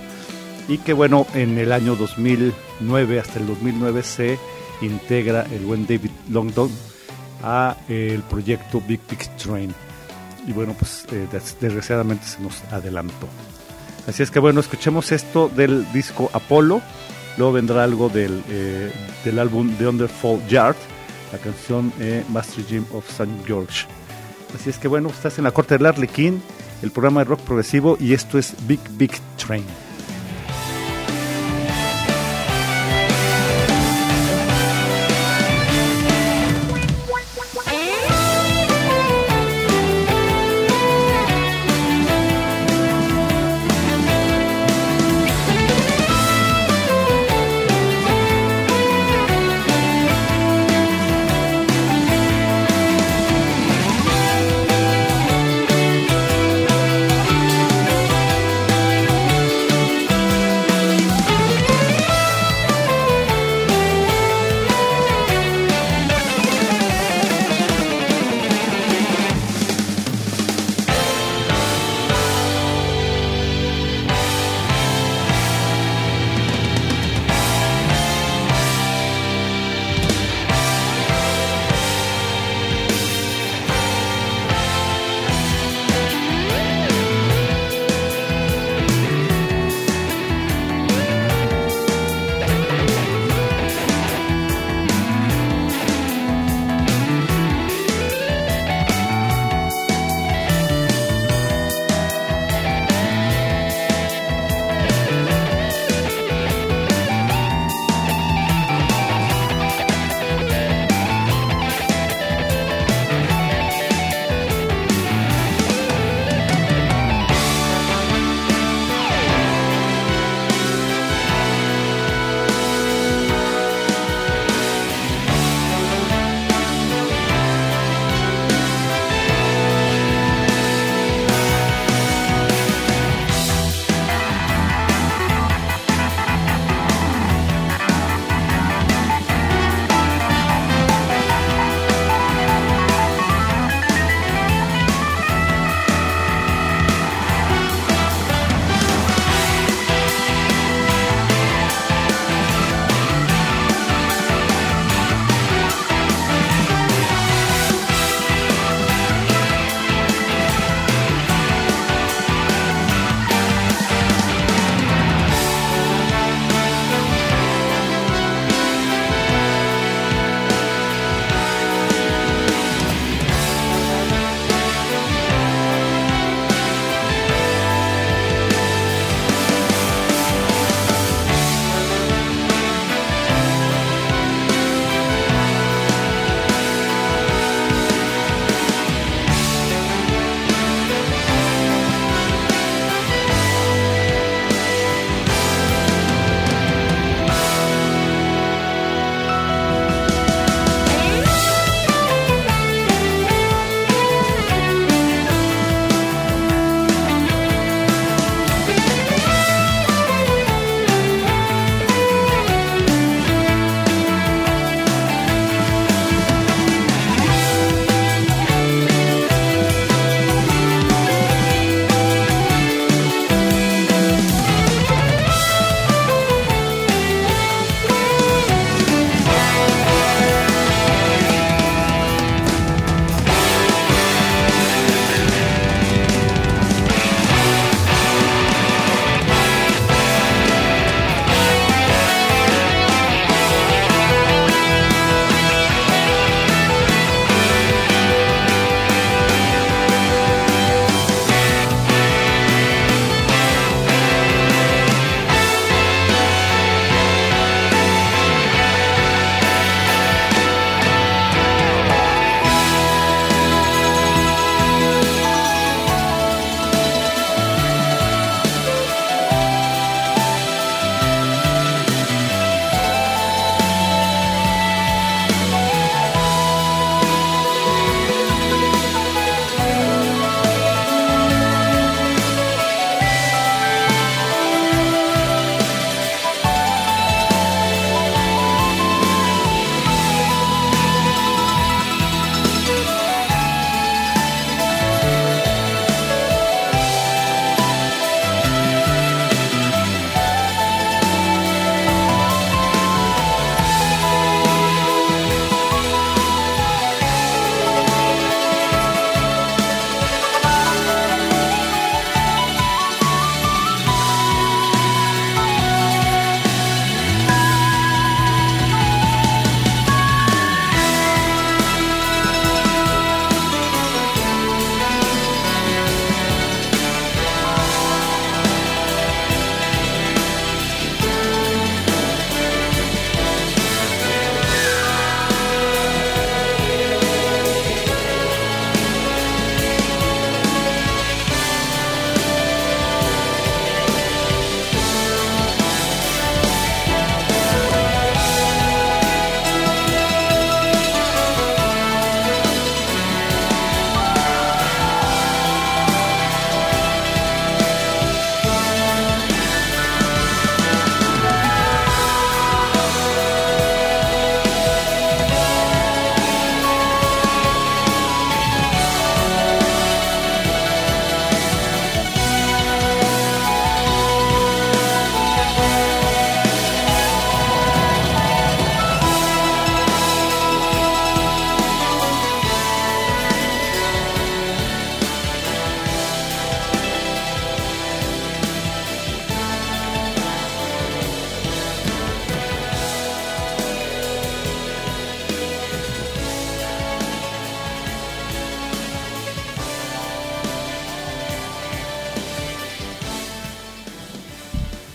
y 0.70 0.78
que 0.78 0.92
bueno, 0.94 1.26
en 1.34 1.58
el 1.58 1.72
año 1.72 1.96
2009, 1.96 3.20
hasta 3.20 3.38
el 3.40 3.46
2009 3.46 4.02
se 4.02 4.38
integra 4.80 5.42
el 5.52 5.64
buen 5.66 5.86
David 5.86 6.10
Longdon 6.30 6.70
a 7.42 7.76
eh, 7.88 8.12
el 8.14 8.22
proyecto 8.22 8.80
Big 8.86 9.00
Big 9.10 9.28
Train. 9.36 9.74
Y 10.46 10.52
bueno, 10.52 10.74
pues 10.78 11.04
eh, 11.12 11.26
des- 11.30 11.56
desgraciadamente 11.60 12.24
se 12.26 12.40
nos 12.40 12.62
adelantó. 12.72 13.28
Así 14.06 14.22
es 14.22 14.30
que 14.30 14.38
bueno, 14.38 14.60
escuchemos 14.60 15.12
esto 15.12 15.50
del 15.54 15.90
disco 15.92 16.30
Apollo, 16.32 16.80
luego 17.36 17.52
vendrá 17.52 17.84
algo 17.84 18.08
del, 18.08 18.42
eh, 18.48 18.90
del 19.24 19.38
álbum 19.38 19.74
The 19.76 19.86
Underfall 19.88 20.40
Yard, 20.48 20.76
la 21.32 21.38
canción 21.38 21.92
eh, 22.00 22.24
Master 22.30 22.64
Jim 22.64 22.84
of 22.94 23.06
St. 23.10 23.28
George. 23.46 23.86
Así 24.54 24.70
es 24.70 24.78
que 24.78 24.88
bueno, 24.88 25.10
estás 25.10 25.36
en 25.38 25.44
la 25.44 25.50
corte 25.52 25.76
del 25.76 25.86
Arlequín, 25.86 26.42
el 26.82 26.90
programa 26.90 27.20
de 27.20 27.24
rock 27.26 27.40
progresivo, 27.40 27.96
y 28.00 28.14
esto 28.14 28.38
es 28.38 28.54
Big 28.66 28.80
Big 28.92 29.12
Train. 29.36 29.64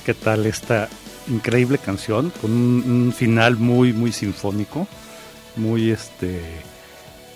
Qué 0.05 0.13
tal 0.13 0.45
esta 0.45 0.87
increíble 1.27 1.79
canción 1.79 2.31
con 2.39 2.51
un, 2.51 3.11
final 3.11 3.57
muy 3.57 3.91
muy 3.91 4.11
sinfónico, 4.11 4.87
muy 5.55 5.89
este 5.89 6.41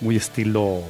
muy 0.00 0.16
estilo 0.16 0.82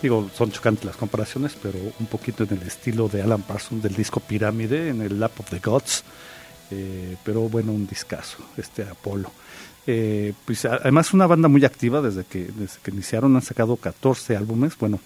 digo, 0.00 0.30
son 0.34 0.52
chocantes 0.52 0.84
las 0.84 0.96
comparaciones, 0.96 1.56
pero 1.60 1.78
un 1.98 2.06
poquito 2.06 2.44
en 2.44 2.52
el 2.52 2.62
estilo 2.62 3.08
de 3.08 3.22
Alan 3.22 3.42
Parsons 3.42 3.82
del 3.82 3.94
disco 3.94 4.20
Pirámide 4.20 4.90
en 4.90 5.00
el 5.00 5.18
Lap 5.18 5.40
of 5.40 5.50
the 5.50 5.58
Gods. 5.58 6.04
Eh, 6.70 7.16
pero 7.24 7.48
bueno, 7.48 7.72
un 7.72 7.86
discazo, 7.86 8.38
este 8.56 8.82
Apolo. 8.82 9.30
Eh, 9.86 10.32
pues 10.44 10.64
además 10.64 11.12
una 11.12 11.26
banda 11.26 11.48
muy 11.48 11.64
activa 11.64 12.00
desde 12.00 12.24
que, 12.24 12.50
desde 12.54 12.80
que 12.82 12.90
iniciaron, 12.90 13.34
han 13.34 13.42
sacado 13.42 13.76
14 13.76 14.36
álbumes. 14.36 14.76
Bueno, 14.78 15.00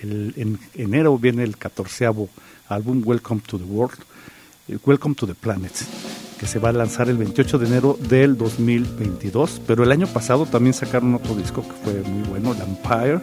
en 0.00 0.58
enero 0.74 1.18
viene 1.18 1.42
el 1.42 1.56
14 1.56 2.06
álbum, 2.06 3.02
Welcome 3.04 3.42
to 3.46 3.58
the 3.58 3.64
World, 3.64 3.98
Welcome 4.66 5.14
to 5.16 5.26
the 5.26 5.34
Planet, 5.34 5.72
que 6.40 6.46
se 6.46 6.58
va 6.58 6.70
a 6.70 6.72
lanzar 6.72 7.10
el 7.10 7.18
28 7.18 7.58
de 7.58 7.66
enero 7.66 7.98
del 8.08 8.38
2022. 8.38 9.60
Pero 9.66 9.84
el 9.84 9.92
año 9.92 10.06
pasado 10.06 10.46
también 10.46 10.72
sacaron 10.72 11.14
otro 11.14 11.34
disco 11.34 11.62
que 11.62 11.74
fue 11.84 12.02
muy 12.10 12.26
bueno, 12.26 12.54
el 12.54 12.62
Empire, 12.62 13.20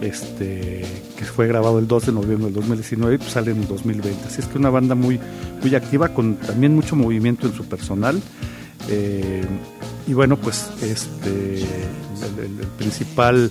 este, 0.00 0.84
que 1.16 1.24
fue 1.24 1.48
grabado 1.48 1.80
el 1.80 1.88
2 1.88 2.06
de 2.06 2.12
noviembre 2.12 2.44
del 2.44 2.54
2019 2.54 3.16
y 3.16 3.18
pues 3.18 3.30
sale 3.30 3.50
en 3.50 3.62
el 3.62 3.66
2020. 3.66 4.24
Así 4.24 4.40
es 4.40 4.46
que 4.46 4.56
una 4.56 4.70
banda 4.70 4.94
muy, 4.94 5.18
muy 5.60 5.74
activa, 5.74 6.10
con 6.10 6.36
también 6.36 6.76
mucho 6.76 6.94
movimiento 6.94 7.48
en 7.48 7.54
su 7.54 7.64
personal. 7.64 8.22
Eh, 8.88 9.44
y 10.06 10.14
bueno, 10.14 10.36
pues 10.36 10.68
este, 10.82 11.62
el, 11.62 12.66
principal 12.78 13.50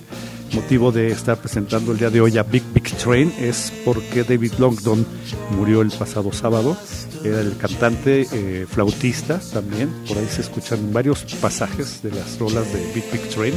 motivo 0.52 0.92
de 0.92 1.08
estar 1.10 1.38
presentando 1.38 1.92
el 1.92 1.98
día 1.98 2.10
de 2.10 2.20
hoy 2.20 2.36
a 2.36 2.42
Big 2.42 2.62
Big 2.74 2.84
Train 2.96 3.32
es 3.38 3.72
porque 3.84 4.22
David 4.22 4.52
Longdon 4.58 5.06
murió 5.56 5.80
el 5.80 5.90
pasado 5.90 6.32
sábado. 6.32 6.76
Era 7.24 7.40
el 7.40 7.56
cantante, 7.56 8.26
eh, 8.32 8.66
flautista 8.68 9.40
también. 9.52 9.88
Por 10.06 10.18
ahí 10.18 10.26
se 10.28 10.42
escuchan 10.42 10.92
varios 10.92 11.24
pasajes 11.40 12.02
de 12.02 12.10
las 12.10 12.38
rolas 12.38 12.70
de 12.72 12.80
Big 12.92 13.04
Big 13.10 13.22
Train. 13.30 13.54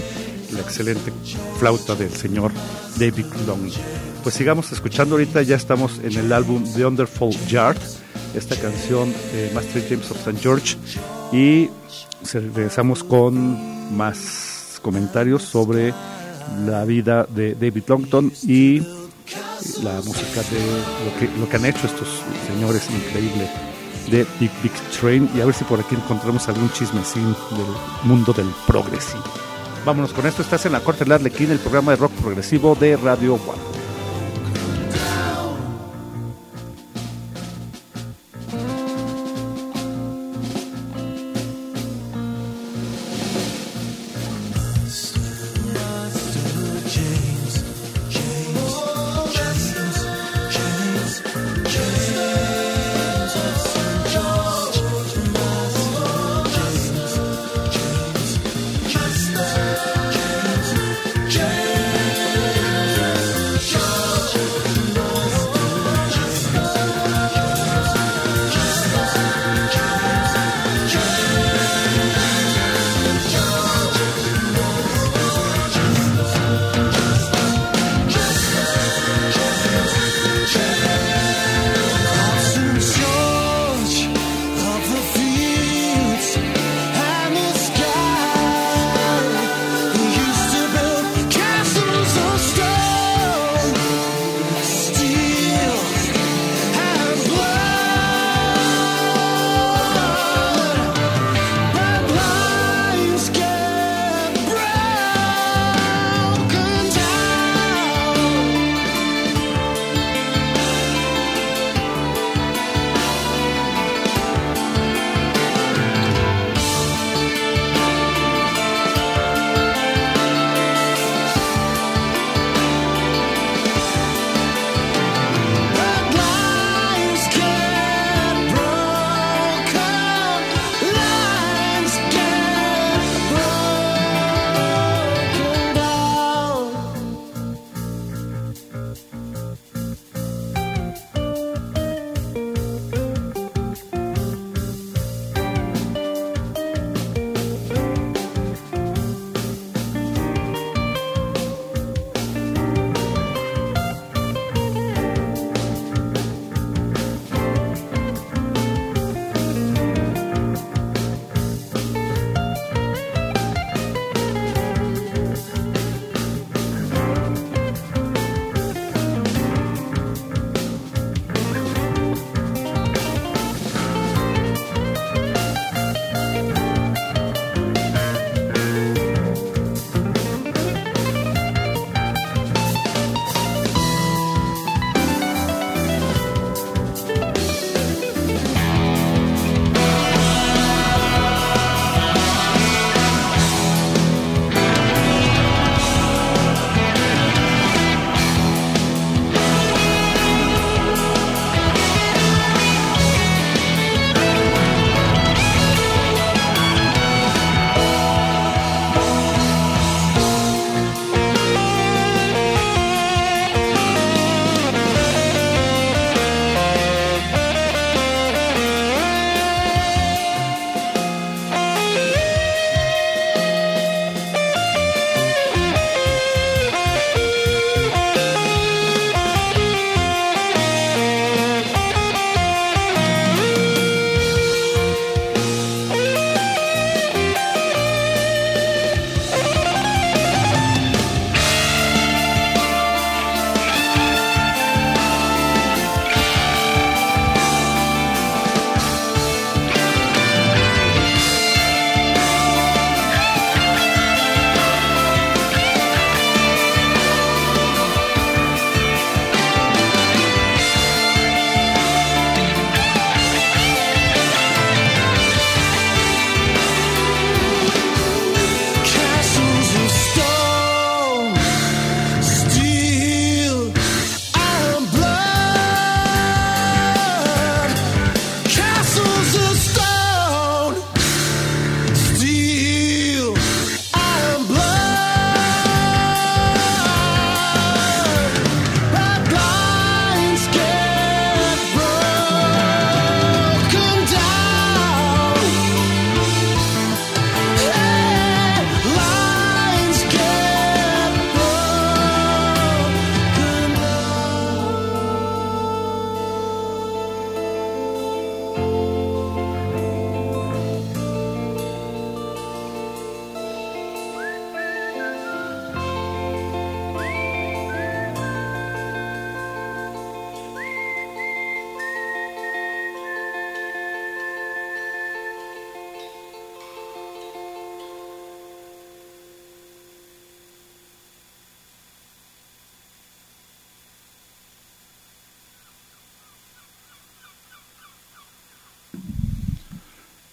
La 0.53 0.61
excelente 0.61 1.11
flauta 1.59 1.95
del 1.95 2.11
señor 2.11 2.51
David 2.97 3.25
Longdon. 3.45 3.81
Pues 4.23 4.35
sigamos 4.35 4.71
escuchando. 4.71 5.15
Ahorita 5.15 5.41
ya 5.41 5.55
estamos 5.55 5.99
en 6.03 6.17
el 6.17 6.31
álbum 6.31 6.63
The 6.75 6.85
Wonderful 6.85 7.31
Yard. 7.47 7.77
Esta 8.35 8.55
canción, 8.55 9.13
eh, 9.33 9.51
Master 9.53 9.83
James 9.89 10.09
of 10.11 10.17
St. 10.17 10.39
George. 10.41 10.77
Y 11.33 11.69
regresamos 12.33 13.03
con 13.03 13.95
más 13.95 14.79
comentarios 14.81 15.43
sobre 15.43 15.93
la 16.65 16.83
vida 16.85 17.25
de 17.29 17.55
David 17.55 17.83
Longton 17.87 18.31
y 18.47 18.79
la 19.83 20.01
música 20.03 20.41
de 20.51 20.59
lo 21.05 21.19
que, 21.19 21.39
lo 21.39 21.49
que 21.49 21.55
han 21.55 21.65
hecho 21.65 21.87
estos 21.87 22.21
señores 22.47 22.87
increíbles 22.89 23.49
de 24.11 24.25
Big 24.39 24.51
Big 24.61 24.73
Train 24.99 25.29
y 25.35 25.41
a 25.41 25.45
ver 25.45 25.55
si 25.55 25.63
por 25.63 25.79
aquí 25.79 25.95
encontramos 25.95 26.47
algún 26.47 26.69
chismecín 26.71 27.23
del 27.23 27.65
mundo 28.03 28.33
del 28.33 28.47
progresivo. 28.67 29.23
Vámonos 29.85 30.13
con 30.13 30.25
esto, 30.25 30.41
estás 30.41 30.65
en 30.65 30.71
la 30.71 30.81
Corte 30.81 31.03
del 31.03 31.13
Arlequín, 31.13 31.51
el 31.51 31.59
programa 31.59 31.91
de 31.91 31.97
rock 31.97 32.11
progresivo 32.13 32.75
de 32.75 32.97
Radio 32.97 33.35
One. 33.35 33.84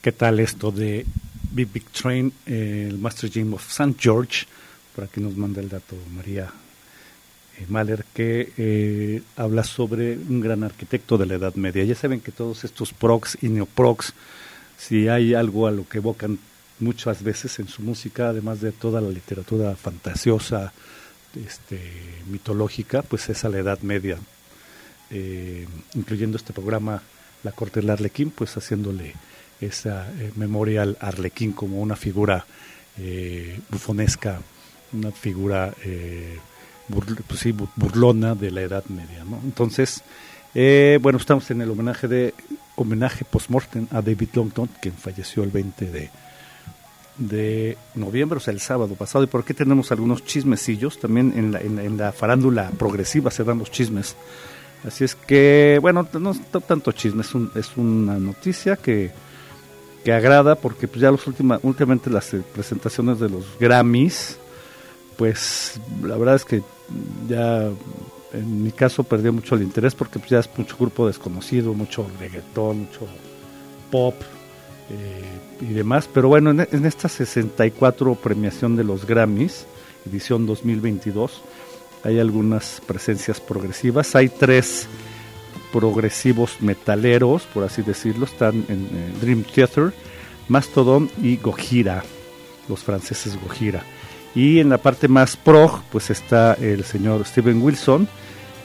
Qué 0.02 0.10
tal 0.10 0.40
esto 0.40 0.72
de 0.72 1.06
Big 1.52 1.72
Big 1.72 1.84
Train, 1.90 2.32
el 2.44 2.98
Master 2.98 3.30
Jim 3.30 3.54
of 3.54 3.64
St. 3.68 3.94
George, 3.96 4.46
por 4.96 5.04
aquí 5.04 5.20
nos 5.20 5.36
manda 5.36 5.60
el 5.60 5.68
dato 5.68 5.94
María 6.16 6.50
eh, 7.56 7.66
Mahler, 7.68 8.04
que 8.12 8.52
eh, 8.58 9.22
habla 9.36 9.62
sobre 9.62 10.16
un 10.16 10.40
gran 10.40 10.64
arquitecto 10.64 11.16
de 11.16 11.26
la 11.26 11.34
Edad 11.34 11.54
Media. 11.54 11.84
Ya 11.84 11.94
saben 11.94 12.20
que 12.20 12.32
todos 12.32 12.64
estos 12.64 12.92
progs 12.92 13.38
y 13.42 13.48
neoprogs, 13.48 14.12
si 14.76 15.06
hay 15.06 15.34
algo 15.34 15.68
a 15.68 15.70
lo 15.70 15.88
que 15.88 15.98
evocan 15.98 16.40
muchas 16.80 17.22
veces 17.22 17.60
en 17.60 17.68
su 17.68 17.82
música, 17.82 18.30
además 18.30 18.60
de 18.60 18.72
toda 18.72 19.00
la 19.00 19.08
literatura 19.08 19.76
fantasiosa, 19.76 20.72
este, 21.46 21.80
mitológica, 22.26 23.02
pues 23.02 23.28
es 23.28 23.44
a 23.44 23.48
la 23.48 23.58
Edad 23.58 23.78
Media, 23.82 24.18
eh, 25.10 25.68
incluyendo 25.94 26.38
este 26.38 26.52
programa 26.52 27.02
La 27.44 27.52
Corte 27.52 27.80
del 27.80 27.90
Arlequín, 27.90 28.32
pues 28.32 28.56
haciéndole 28.56 29.14
esa 29.66 30.08
eh, 30.18 30.32
memorial 30.36 30.96
Arlequín 31.00 31.52
como 31.52 31.80
una 31.80 31.96
figura 31.96 32.44
eh, 32.98 33.58
bufonesca, 33.70 34.40
una 34.92 35.10
figura 35.10 35.72
eh, 35.84 36.38
pues 37.26 37.40
sí, 37.40 37.52
bu- 37.52 37.68
burlona 37.76 38.34
de 38.34 38.50
la 38.50 38.62
Edad 38.62 38.84
Media. 38.86 39.24
¿no? 39.24 39.40
Entonces, 39.44 40.02
eh, 40.54 40.98
bueno, 41.00 41.18
estamos 41.18 41.50
en 41.50 41.62
el 41.62 41.70
homenaje 41.70 42.06
de 42.08 42.34
homenaje 42.76 43.24
post-mortem 43.24 43.86
a 43.90 44.02
David 44.02 44.28
Longton, 44.34 44.68
quien 44.80 44.94
falleció 44.94 45.42
el 45.44 45.50
20 45.50 45.86
de, 45.90 46.10
de 47.18 47.76
noviembre, 47.94 48.38
o 48.38 48.40
sea, 48.40 48.52
el 48.52 48.60
sábado 48.60 48.94
pasado. 48.94 49.24
Y 49.24 49.28
por 49.28 49.42
aquí 49.42 49.54
tenemos 49.54 49.92
algunos 49.92 50.24
chismecillos. 50.24 50.98
También 50.98 51.32
en 51.36 51.96
la, 51.96 52.12
farándula 52.12 52.70
progresiva 52.70 53.30
se 53.30 53.44
dan 53.44 53.58
los 53.58 53.70
chismes. 53.70 54.16
Así 54.86 55.04
es 55.04 55.14
que, 55.14 55.78
bueno, 55.80 56.06
no 56.18 56.34
tanto 56.66 56.92
chisme, 56.92 57.22
es, 57.22 57.34
un- 57.34 57.50
es 57.54 57.70
una 57.76 58.18
noticia 58.18 58.76
que, 58.76 59.12
que 60.04 60.12
agrada 60.12 60.54
porque 60.54 60.88
pues, 60.88 61.00
ya 61.00 61.10
los 61.10 61.26
última, 61.26 61.58
últimamente 61.62 62.10
las 62.10 62.32
eh, 62.34 62.42
presentaciones 62.54 63.20
de 63.20 63.28
los 63.28 63.44
Grammys, 63.58 64.38
pues 65.16 65.80
la 66.02 66.16
verdad 66.16 66.36
es 66.36 66.44
que 66.44 66.62
ya 67.28 67.70
en 68.32 68.62
mi 68.62 68.72
caso 68.72 69.04
perdió 69.04 69.32
mucho 69.32 69.54
el 69.54 69.62
interés 69.62 69.94
porque 69.94 70.18
pues, 70.18 70.30
ya 70.30 70.40
es 70.40 70.50
mucho 70.56 70.76
grupo 70.78 71.06
desconocido, 71.06 71.74
mucho 71.74 72.06
reggaetón, 72.18 72.80
mucho 72.80 73.06
pop 73.90 74.14
eh, 74.90 75.22
y 75.60 75.72
demás. 75.72 76.08
Pero 76.12 76.28
bueno, 76.28 76.50
en, 76.50 76.60
en 76.60 76.86
esta 76.86 77.08
64 77.08 78.14
premiación 78.16 78.76
de 78.76 78.84
los 78.84 79.06
Grammys, 79.06 79.66
edición 80.06 80.46
2022, 80.46 81.42
hay 82.04 82.18
algunas 82.18 82.82
presencias 82.86 83.40
progresivas. 83.40 84.16
Hay 84.16 84.28
tres 84.28 84.88
progresivos 85.72 86.58
metaleros, 86.60 87.42
por 87.52 87.64
así 87.64 87.82
decirlo, 87.82 88.26
están 88.26 88.64
en 88.68 88.88
Dream 89.20 89.42
Theater, 89.44 89.92
Mastodon 90.48 91.10
y 91.22 91.36
Gojira, 91.38 92.04
los 92.68 92.80
franceses 92.80 93.36
Gojira. 93.42 93.82
Y 94.34 94.60
en 94.60 94.68
la 94.68 94.78
parte 94.78 95.08
más 95.08 95.36
prog, 95.36 95.82
pues 95.90 96.10
está 96.10 96.54
el 96.54 96.84
señor 96.84 97.24
Steven 97.26 97.60
Wilson, 97.62 98.08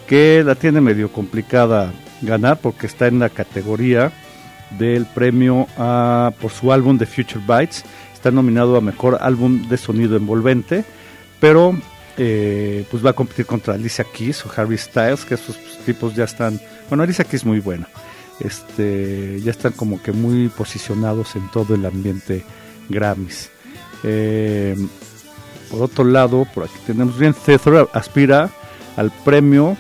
que 0.08 0.44
la 0.46 0.56
tiene 0.56 0.80
medio 0.82 1.12
complicada 1.12 1.92
ganar 2.22 2.60
porque 2.62 2.88
está 2.88 3.08
en 3.08 3.20
la 3.20 3.30
categoría 3.30 4.12
del 4.78 5.06
premio 5.06 5.68
a- 5.78 6.32
por 6.42 6.52
su 6.52 6.72
álbum 6.72 6.98
The 6.98 7.06
Future 7.06 7.42
Bites. 7.48 7.84
Está 8.14 8.32
nominado 8.32 8.76
a 8.78 8.82
mejor 8.82 9.18
álbum 9.22 9.68
de 9.70 9.78
sonido 9.78 10.16
envolvente, 10.18 10.84
pero 11.40 11.76
eh, 12.18 12.84
pues 12.90 13.06
va 13.06 13.12
a 13.12 13.14
competir 13.14 13.46
contra 13.46 13.76
Alicia 13.76 14.04
Keys 14.06 14.44
o 14.46 14.52
Harry 14.56 14.78
Styles, 14.78 15.24
que 15.26 15.36
esos 15.36 15.58
tipos 15.86 16.16
ya 16.16 16.24
están. 16.24 16.60
Bueno, 16.90 17.04
Alicia 17.04 17.26
Keys 17.26 17.46
muy 17.46 17.60
buena. 17.60 17.88
Este, 18.40 19.42
ya 19.42 19.52
están 19.52 19.74
como 19.74 20.02
que 20.02 20.12
muy 20.12 20.48
posicionados 20.50 21.36
en 21.36 21.50
todo 21.52 21.76
el 21.76 21.86
ambiente 21.86 22.44
Grammys. 22.90 23.50
Eh, 24.04 24.76
por 25.72 25.82
otro 25.82 26.04
lado, 26.06 26.48
por 26.54 26.66
aquí 26.66 26.78
tenemos 26.86 27.18
bien, 27.18 27.34
Cethra 27.34 27.88
aspira 27.94 28.50
al 28.96 29.12
premio 29.26 29.76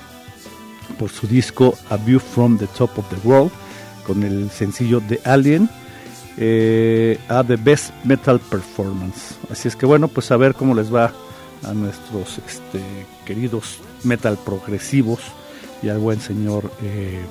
por 1.00 1.10
su 1.10 1.28
disco 1.28 1.78
A 1.90 1.98
View 1.98 2.20
from 2.20 2.58
the 2.58 2.68
Top 2.68 2.98
of 2.98 3.08
the 3.10 3.28
World 3.28 3.52
con 4.06 4.24
el 4.24 4.50
sencillo 4.50 5.00
de 5.02 5.20
Alien 5.26 5.70
eh, 6.38 7.20
a 7.30 7.44
The 7.44 7.58
Best 7.58 7.94
Metal 8.04 8.40
Performance. 8.40 9.36
Así 9.52 9.68
es 9.68 9.76
que 9.76 9.86
bueno, 9.86 10.08
pues 10.08 10.32
a 10.32 10.38
ver 10.38 10.56
cómo 10.56 10.74
les 10.74 10.94
va 10.94 11.14
a 11.64 11.74
nuestros 11.74 12.40
este, 12.40 12.82
queridos 13.26 13.80
metal 14.04 14.38
progresivos 14.46 15.20
y 15.82 15.90
al 15.90 16.00
buen 16.00 16.20
señor 16.20 16.72
eh, 16.82 17.22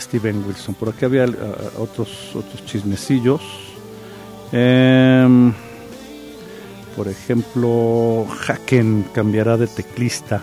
Steven 0.00 0.44
Wilson. 0.46 0.74
Por 0.74 0.90
aquí 0.90 1.04
había 1.04 1.26
uh, 1.26 1.82
otros 1.82 2.34
otros 2.34 2.64
chismecillos. 2.64 3.40
Em, 4.52 5.52
por 6.96 7.08
ejemplo, 7.08 8.26
Haken 8.46 9.06
cambiará 9.12 9.56
de 9.56 9.66
teclista. 9.66 10.42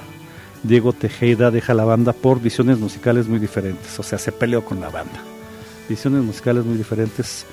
Diego 0.63 0.93
Tejeda 0.93 1.51
deja 1.51 1.73
la 1.73 1.85
banda 1.85 2.13
por 2.13 2.41
visiones 2.41 2.79
musicales 2.79 3.27
muy 3.27 3.39
diferentes. 3.39 3.99
O 3.99 4.03
sea, 4.03 4.17
se 4.17 4.31
peleó 4.31 4.63
con 4.63 4.79
la 4.79 4.89
banda. 4.89 5.21
Visiones 5.87 6.23
musicales 6.23 6.65
muy 6.65 6.77
diferentes. 6.77 7.45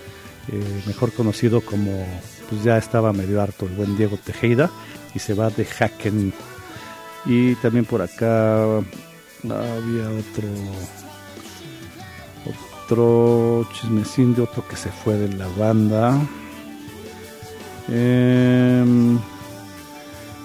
eh, 0.49 0.82
mejor 0.86 1.12
conocido 1.12 1.61
como, 1.61 2.05
pues 2.49 2.64
ya 2.64 2.76
estaba 2.76 3.12
medio 3.12 3.40
harto 3.40 3.66
el 3.66 3.72
buen 3.72 3.97
Diego 3.97 4.16
Tejeda. 4.16 4.70
Y 5.14 5.18
se 5.18 5.34
va 5.34 5.51
de 5.51 5.66
Haken. 5.66 6.32
Y 7.26 7.55
también 7.57 7.84
por 7.84 8.03
acá 8.03 8.82
había 9.45 10.09
otro 10.11 10.49
otro 12.93 13.66
chismecín 13.72 14.34
de 14.34 14.43
otro 14.43 14.66
que 14.68 14.76
se 14.76 14.90
fue 14.90 15.16
de 15.16 15.34
la 15.36 15.49
banda. 15.57 16.20
Em, 17.88 19.18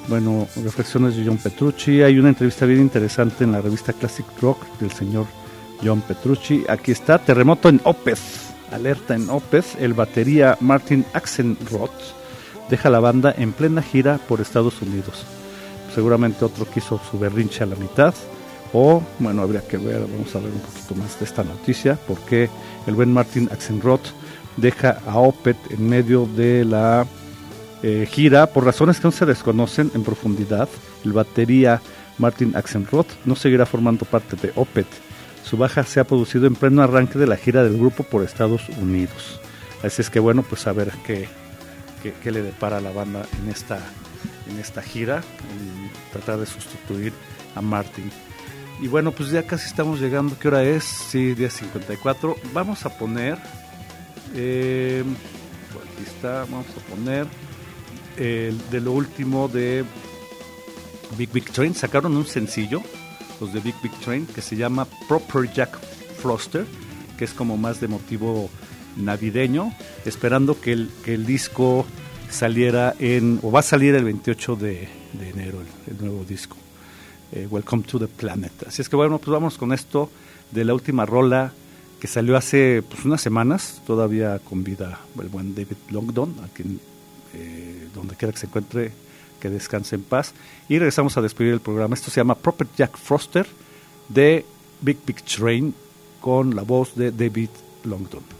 bueno, 0.08 0.48
reflexiones 0.64 1.16
de 1.16 1.26
John 1.26 1.38
Petrucci. 1.38 2.02
Hay 2.02 2.18
una 2.18 2.30
entrevista 2.30 2.66
bien 2.66 2.82
interesante 2.82 3.43
en 3.43 3.52
la 3.52 3.62
revista 3.62 3.93
Classic 3.93 4.26
Rock 4.41 4.66
del 4.80 4.91
señor 4.91 5.26
John 5.84 6.02
Petrucci. 6.02 6.64
Aquí 6.70 6.91
está, 6.91 7.20
terremoto 7.20 7.70
en 7.70 7.82
Opeth. 7.84 8.20
Alerta 8.72 9.16
en 9.16 9.30
Opeth. 9.30 9.80
El 9.80 9.93
batería 9.93 10.58
Martin 10.62 11.06
Axenroth 11.14 12.16
deja 12.70 12.89
la 12.89 13.00
banda 13.00 13.34
en 13.38 13.52
plena 13.52 13.82
gira 13.82 14.20
por 14.28 14.41
Estados 14.41 14.82
Unidos. 14.82 15.26
Seguramente 15.93 16.45
otro 16.45 16.70
que 16.70 16.80
hizo 16.80 17.00
su 17.12 17.20
berrinche 17.20 17.64
a 17.64 17.68
la 17.68 17.76
mitad. 17.76 18.14
O, 18.74 19.01
bueno, 19.20 19.41
habría 19.41 19.61
que 19.61 19.78
ver, 19.78 20.01
vamos 20.01 20.36
a 20.36 20.39
ver 20.39 20.51
un 20.51 20.59
poquito 20.59 20.95
más 20.95 21.18
de 21.20 21.26
esta 21.26 21.43
noticia, 21.43 21.97
porque 22.07 22.49
el 22.86 22.95
buen 22.95 23.13
Martin 23.13 23.49
Axenroth 23.51 24.07
deja 24.57 24.99
a 25.07 25.18
Opeth 25.20 25.72
en 25.72 25.88
medio 25.88 26.28
de 26.36 26.65
la 26.65 27.05
eh, 27.84 28.07
gira 28.09 28.47
por 28.47 28.65
razones 28.65 28.99
que 28.99 29.07
no 29.07 29.11
se 29.11 29.26
desconocen 29.26 29.91
en 29.93 30.03
profundidad. 30.03 30.68
El 31.05 31.13
batería 31.13 31.82
Martin 32.18 32.55
Axenroth 32.55 33.07
no 33.26 33.36
seguirá 33.36 33.65
formando 33.65 34.05
parte 34.05 34.36
de 34.36 34.51
Opeth. 34.55 34.88
Su 35.43 35.57
baja 35.57 35.84
se 35.84 35.99
ha 35.99 36.03
producido 36.03 36.47
en 36.47 36.55
pleno 36.55 36.82
arranque 36.82 37.18
de 37.18 37.28
la 37.28 37.38
gira 37.38 37.63
del 37.63 37.78
grupo 37.78 38.03
por 38.03 38.24
Estados 38.24 38.68
Unidos. 38.82 39.39
Así 39.84 40.01
es 40.01 40.09
que 40.09 40.20
bueno, 40.20 40.43
pues 40.43 40.68
a 40.68 40.74
ver 40.74 40.91
qué, 41.05 41.30
qué, 42.03 42.13
qué 42.22 42.32
le 42.32 42.41
depara 42.41 42.78
a 42.78 42.82
la 42.82 42.91
banda 42.91 43.26
en 43.41 43.49
esta, 43.49 43.80
en 44.51 44.59
esta 44.59 44.82
gira 44.82 45.22
y 45.22 46.11
tratar 46.11 46.39
de 46.39 46.47
sustituir 46.47 47.13
a 47.55 47.61
Martin. 47.61 48.11
Y 48.80 48.88
bueno, 48.88 49.11
pues 49.11 49.32
ya 49.32 49.43
casi 49.43 49.67
estamos 49.67 49.99
llegando. 49.99 50.38
¿Qué 50.38 50.47
hora 50.47 50.63
es? 50.63 50.84
Sí, 50.84 51.34
10.54. 51.36 52.36
Vamos 52.53 52.86
a 52.86 52.89
poner... 52.97 53.38
Eh, 54.36 55.03
aquí 55.71 56.03
está, 56.05 56.41
vamos 56.41 56.67
a 56.69 56.95
poner 56.95 57.28
el 58.17 58.57
de 58.69 58.82
lo 58.82 58.91
último 58.91 59.47
de 59.47 59.84
Big 61.17 61.32
Big 61.32 61.45
Train. 61.51 61.73
Sacaron 61.73 62.15
un 62.15 62.25
sencillo, 62.25 62.82
los 63.39 63.53
de 63.53 63.59
Big 63.61 63.75
Big 63.82 63.93
Train, 63.99 64.25
que 64.28 64.41
se 64.41 64.55
llama 64.55 64.88
Proper 65.07 65.51
Jack 65.51 65.80
Froster, 66.21 66.65
que 67.17 67.25
es 67.25 67.34
como 67.34 67.57
más 67.57 67.80
de 67.80 67.88
motivo 67.88 68.49
navideño, 68.95 69.73
esperando 70.05 70.59
que 70.59 70.73
el, 70.73 70.89
que 71.03 71.13
el 71.13 71.25
disco 71.25 71.86
saliera 72.30 72.95
en, 72.99 73.39
o 73.41 73.51
va 73.51 73.61
a 73.61 73.63
salir 73.63 73.95
el 73.95 74.03
28 74.03 74.55
de, 74.55 74.89
enero, 75.21 75.59
el 75.88 75.97
nuevo 75.99 76.23
disco. 76.23 76.57
Eh, 77.32 77.47
Welcome 77.49 77.84
to 77.84 77.99
the 77.99 78.07
Planet. 78.07 78.51
Así 78.67 78.82
es 78.82 78.89
que 78.89 78.95
bueno, 78.95 79.17
pues 79.19 79.30
vamos 79.30 79.57
con 79.57 79.73
esto 79.73 80.09
de 80.51 80.63
la 80.63 80.73
última 80.73 81.05
rola 81.05 81.51
que 81.99 82.07
salió 82.07 82.38
hace 82.38 82.84
pues, 82.88 83.03
unas 83.05 83.21
semanas, 83.21 83.82
todavía 83.86 84.39
con 84.39 84.63
vida 84.63 84.99
el 85.21 85.28
buen 85.30 85.53
David 85.53 85.78
Longdon, 85.89 86.36
a 86.43 86.47
quien 86.53 86.80
eh, 87.34 87.88
donde 87.93 88.15
quiera 88.15 88.32
que 88.32 88.39
se 88.39 88.45
encuentre, 88.45 88.91
que 89.41 89.49
descanse 89.49 89.95
en 89.95 90.03
paz. 90.03 90.34
Y 90.69 90.80
regresamos 90.80 91.17
a 91.17 91.21
despedir 91.21 91.53
el 91.53 91.59
programa. 91.59 91.95
Esto 91.95 92.11
se 92.11 92.21
llama 92.21 92.36
Proper 92.36 92.67
Jack 92.78 92.97
Froster 92.97 93.47
de 94.07 94.45
Big 94.82 94.99
Big 95.05 95.21
Train 95.23 95.73
con 96.21 96.55
la 96.55 96.61
voz 96.61 96.95
de 96.95 97.11
David 97.11 97.49
Longdon. 97.84 98.36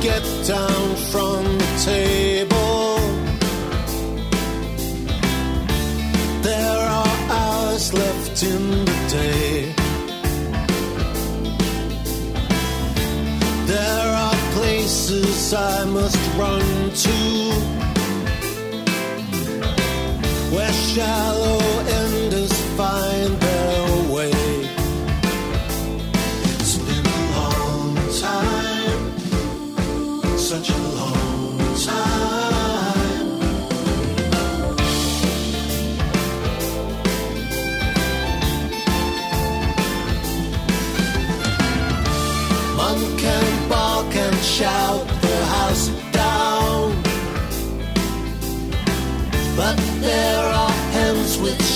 Get 0.00 0.22
down 0.46 0.96
from 1.12 1.44
the 1.58 1.70
table, 1.84 2.96
there 6.42 6.78
are 6.78 7.16
hours 7.28 7.92
left 7.92 8.42
in 8.42 8.84
the 8.86 8.98
day. 9.10 9.74
There 13.66 14.14
are 14.24 14.38
places 14.54 15.52
I 15.52 15.84
must 15.84 16.18
run 16.38 16.90
to 17.04 17.16
where 20.54 20.72
shallow 20.72 21.79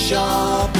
shop. 0.05 0.74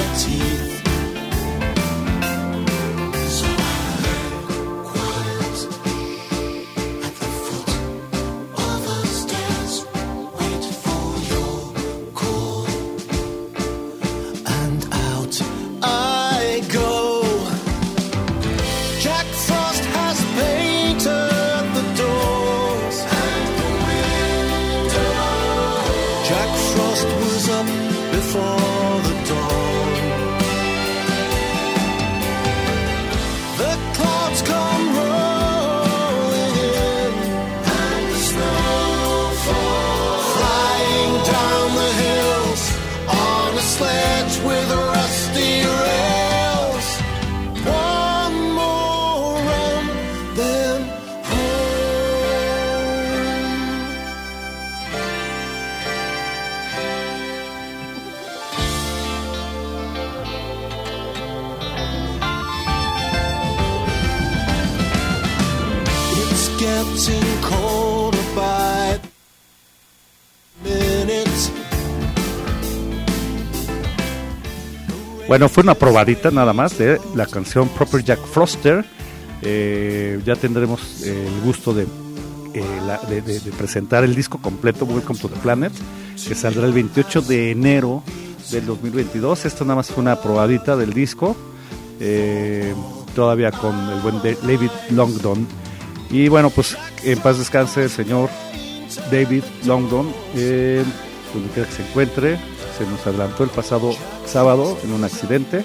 Bueno, 75.35 75.49
fue 75.49 75.65
una 75.65 75.75
probadita 75.75 76.31
nada 76.31 76.53
más 76.53 76.79
de 76.79 77.01
la 77.17 77.27
canción 77.27 77.69
Proper 77.71 78.05
Jack 78.05 78.25
Froster. 78.25 78.85
Eh, 79.43 80.21
ya 80.25 80.37
tendremos 80.37 81.03
eh, 81.03 81.27
el 81.27 81.41
gusto 81.45 81.75
de, 81.75 81.89
eh, 82.55 82.63
de- 83.11 83.51
presentar 83.59 84.05
el 84.05 84.15
disco 84.15 84.39
completo, 84.39 84.85
Welcome 84.85 85.19
to 85.19 85.29
the 85.29 85.35
Planet, 85.41 85.73
que 86.29 86.37
saldrá 86.37 86.67
el 86.67 86.73
28 86.73 87.23
de 87.23 87.51
enero 87.51 88.05
del 88.53 88.65
2022. 88.65 89.45
Esto 89.47 89.65
nada 89.65 89.75
más 89.75 89.89
fue 89.89 90.03
una 90.05 90.21
probadita 90.23 90.77
del 90.77 90.93
disco, 90.93 91.35
todavía 93.17 93.51
con 93.51 93.75
el 93.91 93.99
buen 94.03 94.23
David 94.23 94.71
Longdon. 94.91 95.49
Y 96.11 96.29
bueno, 96.29 96.49
pues 96.51 96.77
en 97.03 97.19
paz 97.19 97.39
descanse 97.39 97.83
el 97.83 97.91
señor 97.91 98.31
David 99.11 99.43
Longdon, 99.67 100.13
donde 100.33 100.85
quiera 101.53 101.69
que 101.69 101.75
se 101.75 101.83
encuentre. 101.83 102.54
Se 102.79 102.87
nos 102.87 103.07
adelantó 103.07 103.45
el 103.45 103.51
pasado 103.51 103.93
sábado 104.27 104.77
en 104.83 104.93
un 104.93 105.05
accidente 105.05 105.65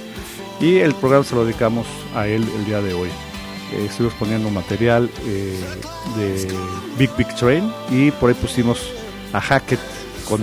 y 0.60 0.78
el 0.78 0.94
programa 0.94 1.24
se 1.24 1.36
lo 1.36 1.46
dedicamos 1.46 1.88
a 2.16 2.28
él 2.28 2.48
el 2.58 2.66
día 2.66 2.82
de 2.82 2.94
hoy. 2.94 3.10
Eh, 3.72 3.86
estuvimos 3.90 4.16
poniendo 4.16 4.50
material 4.50 5.10
eh, 5.26 5.60
de 6.18 6.48
Big 6.98 7.10
Big 7.18 7.34
Train 7.36 7.72
y 7.92 8.12
por 8.12 8.30
ahí 8.30 8.36
pusimos 8.36 8.92
a 9.34 9.40
Hackett 9.40 9.80
con 10.28 10.42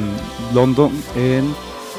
London 0.55 0.91
en 1.17 1.55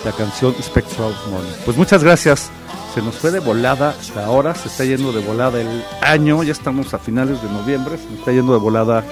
la 0.06 0.12
canción 0.12 0.56
Spectral 0.62 1.14
Morning. 1.30 1.52
Pues 1.66 1.78
muchas 1.78 2.04
gracias. 2.04 2.50
Se 2.94 3.02
nos 3.02 3.16
fue 3.16 3.32
de 3.32 3.40
volada 3.40 3.90
hasta 3.90 4.26
ahora, 4.26 4.56
se 4.56 4.70
está 4.70 4.84
yendo 4.84 5.12
de 5.12 5.22
volada 5.22 5.62
el 5.62 5.84
año, 6.02 6.44
ya 6.44 6.52
estamos 6.52 6.94
a 6.94 6.98
finales 6.98 7.42
de 7.44 7.50
noviembre, 7.50 7.98
se 7.98 8.06
nos 8.06 8.20
está 8.20 8.32
yendo 8.32 8.54
de 8.54 8.60
volada 8.60 9.04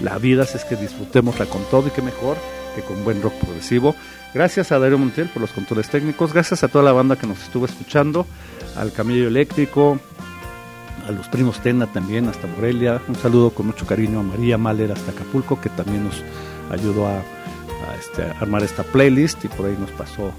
la 0.00 0.18
vida, 0.18 0.42
así 0.42 0.56
es 0.56 0.64
que 0.64 0.76
disfrutémosla 0.76 1.46
con 1.46 1.62
todo 1.70 1.86
y 1.86 1.90
qué 1.90 2.02
mejor 2.02 2.36
que 2.74 2.82
con 2.82 3.04
buen 3.04 3.22
rock 3.22 3.34
progresivo. 3.34 3.94
Gracias 4.38 4.70
a 4.70 4.78
Darío 4.78 4.98
Montiel 4.98 5.28
por 5.30 5.42
los 5.42 5.50
controles 5.50 5.90
técnicos, 5.90 6.32
gracias 6.32 6.62
a 6.62 6.68
toda 6.68 6.84
la 6.84 6.92
banda 6.92 7.16
que 7.16 7.26
nos 7.26 7.42
estuvo 7.42 7.66
escuchando, 7.66 8.24
al 8.76 8.92
Camello 8.92 9.26
Eléctrico, 9.26 9.98
a 11.08 11.10
los 11.10 11.26
primos 11.26 11.58
Tena 11.60 11.88
también, 11.88 12.28
hasta 12.28 12.46
Morelia. 12.46 13.02
Un 13.08 13.16
saludo 13.16 13.50
con 13.50 13.66
mucho 13.66 13.84
cariño 13.84 14.20
a 14.20 14.22
María 14.22 14.56
Mahler 14.56 14.92
hasta 14.92 15.10
Acapulco, 15.10 15.60
que 15.60 15.70
también 15.70 16.04
nos 16.04 16.22
ayudó 16.70 17.08
a, 17.08 17.16
a, 17.16 17.96
este, 17.98 18.22
a 18.22 18.38
armar 18.40 18.62
esta 18.62 18.84
playlist 18.84 19.44
y 19.44 19.48
por 19.48 19.66
ahí 19.66 19.76
nos 19.76 19.90
pasó 19.90 20.32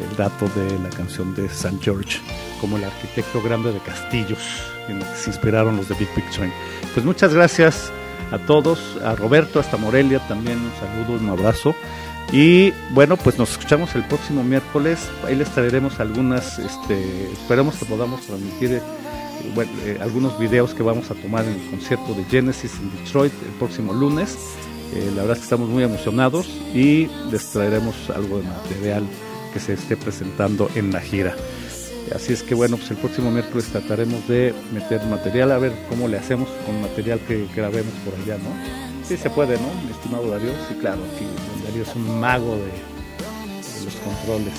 el 0.00 0.16
dato 0.16 0.48
de 0.58 0.78
la 0.78 0.88
canción 0.88 1.34
de 1.34 1.44
St. 1.44 1.76
George 1.82 2.20
como 2.58 2.78
el 2.78 2.84
arquitecto 2.84 3.42
grande 3.42 3.70
de 3.70 3.80
castillos 3.80 4.40
en 4.88 4.96
el 4.96 5.04
que 5.04 5.16
se 5.16 5.28
inspiraron 5.28 5.76
los 5.76 5.90
de 5.90 5.94
Big 5.96 6.08
Big 6.16 6.24
Train. 6.30 6.50
Pues 6.94 7.04
muchas 7.04 7.34
gracias 7.34 7.92
a 8.32 8.38
todos, 8.38 8.80
a 9.04 9.14
Roberto 9.14 9.60
hasta 9.60 9.76
Morelia 9.76 10.18
también 10.26 10.58
un 10.58 10.72
saludo, 10.80 11.22
un 11.22 11.30
abrazo. 11.30 11.74
Y 12.32 12.72
bueno, 12.90 13.16
pues 13.16 13.38
nos 13.38 13.50
escuchamos 13.52 13.94
el 13.94 14.04
próximo 14.04 14.42
miércoles. 14.42 15.10
Ahí 15.26 15.36
les 15.36 15.50
traeremos 15.50 16.00
algunas, 16.00 16.58
este, 16.58 17.30
esperemos 17.30 17.76
que 17.76 17.84
podamos 17.84 18.22
transmitir 18.22 18.72
eh, 18.72 18.80
eh, 19.84 19.98
algunos 20.00 20.38
videos 20.38 20.72
que 20.72 20.82
vamos 20.82 21.10
a 21.10 21.14
tomar 21.14 21.44
en 21.44 21.52
el 21.52 21.70
concierto 21.70 22.14
de 22.14 22.24
Genesis 22.24 22.72
en 22.80 22.90
Detroit 23.04 23.32
el 23.44 23.52
próximo 23.58 23.92
lunes. 23.92 24.36
Eh, 24.94 25.10
la 25.14 25.22
verdad 25.22 25.32
es 25.32 25.38
que 25.38 25.44
estamos 25.44 25.68
muy 25.68 25.82
emocionados 25.82 26.48
y 26.74 27.08
les 27.30 27.50
traeremos 27.50 27.94
algo 28.14 28.38
de 28.38 28.44
material 28.44 29.04
que 29.52 29.60
se 29.60 29.74
esté 29.74 29.96
presentando 29.96 30.70
en 30.74 30.90
la 30.90 31.00
gira. 31.00 31.34
Así 32.14 32.32
es 32.32 32.42
que 32.42 32.54
bueno, 32.54 32.76
pues 32.76 32.90
el 32.90 32.98
próximo 32.98 33.30
miércoles 33.30 33.66
trataremos 33.66 34.26
de 34.28 34.54
meter 34.72 35.02
material, 35.06 35.52
a 35.52 35.58
ver 35.58 35.72
cómo 35.88 36.08
le 36.08 36.18
hacemos 36.18 36.48
con 36.66 36.80
material 36.80 37.20
que 37.20 37.46
grabemos 37.54 37.92
por 38.04 38.14
allá, 38.14 38.38
¿no? 38.38 38.50
Sí 39.06 39.16
se 39.16 39.30
puede, 39.30 39.56
¿no? 39.56 39.68
Mi 39.84 39.90
estimado 39.90 40.28
Darío, 40.30 40.52
sí, 40.68 40.74
claro, 40.80 41.00
aquí 41.14 41.24
Darío 41.66 41.82
es 41.82 41.96
un 41.96 42.20
mago 42.20 42.56
de, 42.56 43.78
de 43.78 43.84
los 43.84 43.94
controles 43.96 44.54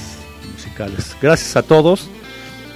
musicales. 0.51 1.15
Gracias 1.21 1.55
a 1.55 1.63
todos 1.63 2.09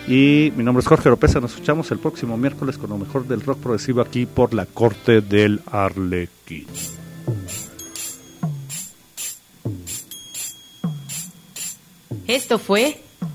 y 0.08 0.54
mi 0.56 0.64
nombre 0.64 0.82
es 0.82 0.88
Jorge 0.88 1.10
Oropesa, 1.10 1.40
nos 1.40 1.52
escuchamos 1.52 1.92
el 1.92 2.00
próximo 2.00 2.38
miércoles 2.38 2.78
con 2.78 2.90
lo 2.90 2.98
mejor 2.98 3.28
del 3.28 3.42
rock 3.42 3.60
progresivo 3.60 4.02
aquí 4.02 4.26
por 4.26 4.54
la 4.54 4.66
corte 4.66 5.22
del 5.22 5.62
Arlequín. 5.72 6.68
Esto 12.28 12.60
fue 12.60 13.02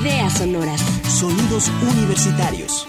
Ideas 0.00 0.32
sonoras. 0.34 0.80
Sonidos 1.08 1.70
universitarios. 1.82 2.86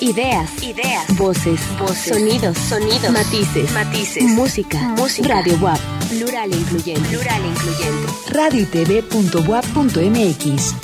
Ideas. 0.00 0.50
Ideas. 0.62 1.16
Voces. 1.16 1.60
Voces. 1.78 2.16
Sonidos. 2.16 2.58
Sonidos. 2.58 3.12
Matices. 3.12 3.70
Matices. 3.72 4.24
Música. 4.24 4.78
Música. 4.96 5.28
Radio 5.28 5.56
WAP. 5.60 5.78
Plural 6.08 6.52
e 6.52 6.56
incluyente. 6.56 7.08
Plural 7.08 7.42
e 7.44 7.48
incluyente. 7.48 8.12
radiotv.wap.mx. 8.30 10.74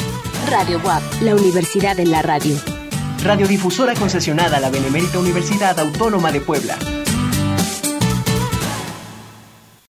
Radio 0.48 0.80
WAP, 0.84 1.02
la 1.22 1.34
universidad 1.34 1.98
en 1.98 2.12
la 2.12 2.22
radio. 2.22 2.54
Radiodifusora 3.24 3.94
concesionada 3.94 4.58
a 4.58 4.60
la 4.60 4.70
Benemérita 4.70 5.18
Universidad 5.18 5.76
Autónoma 5.80 6.30
de 6.30 6.40
Puebla. 6.40 6.78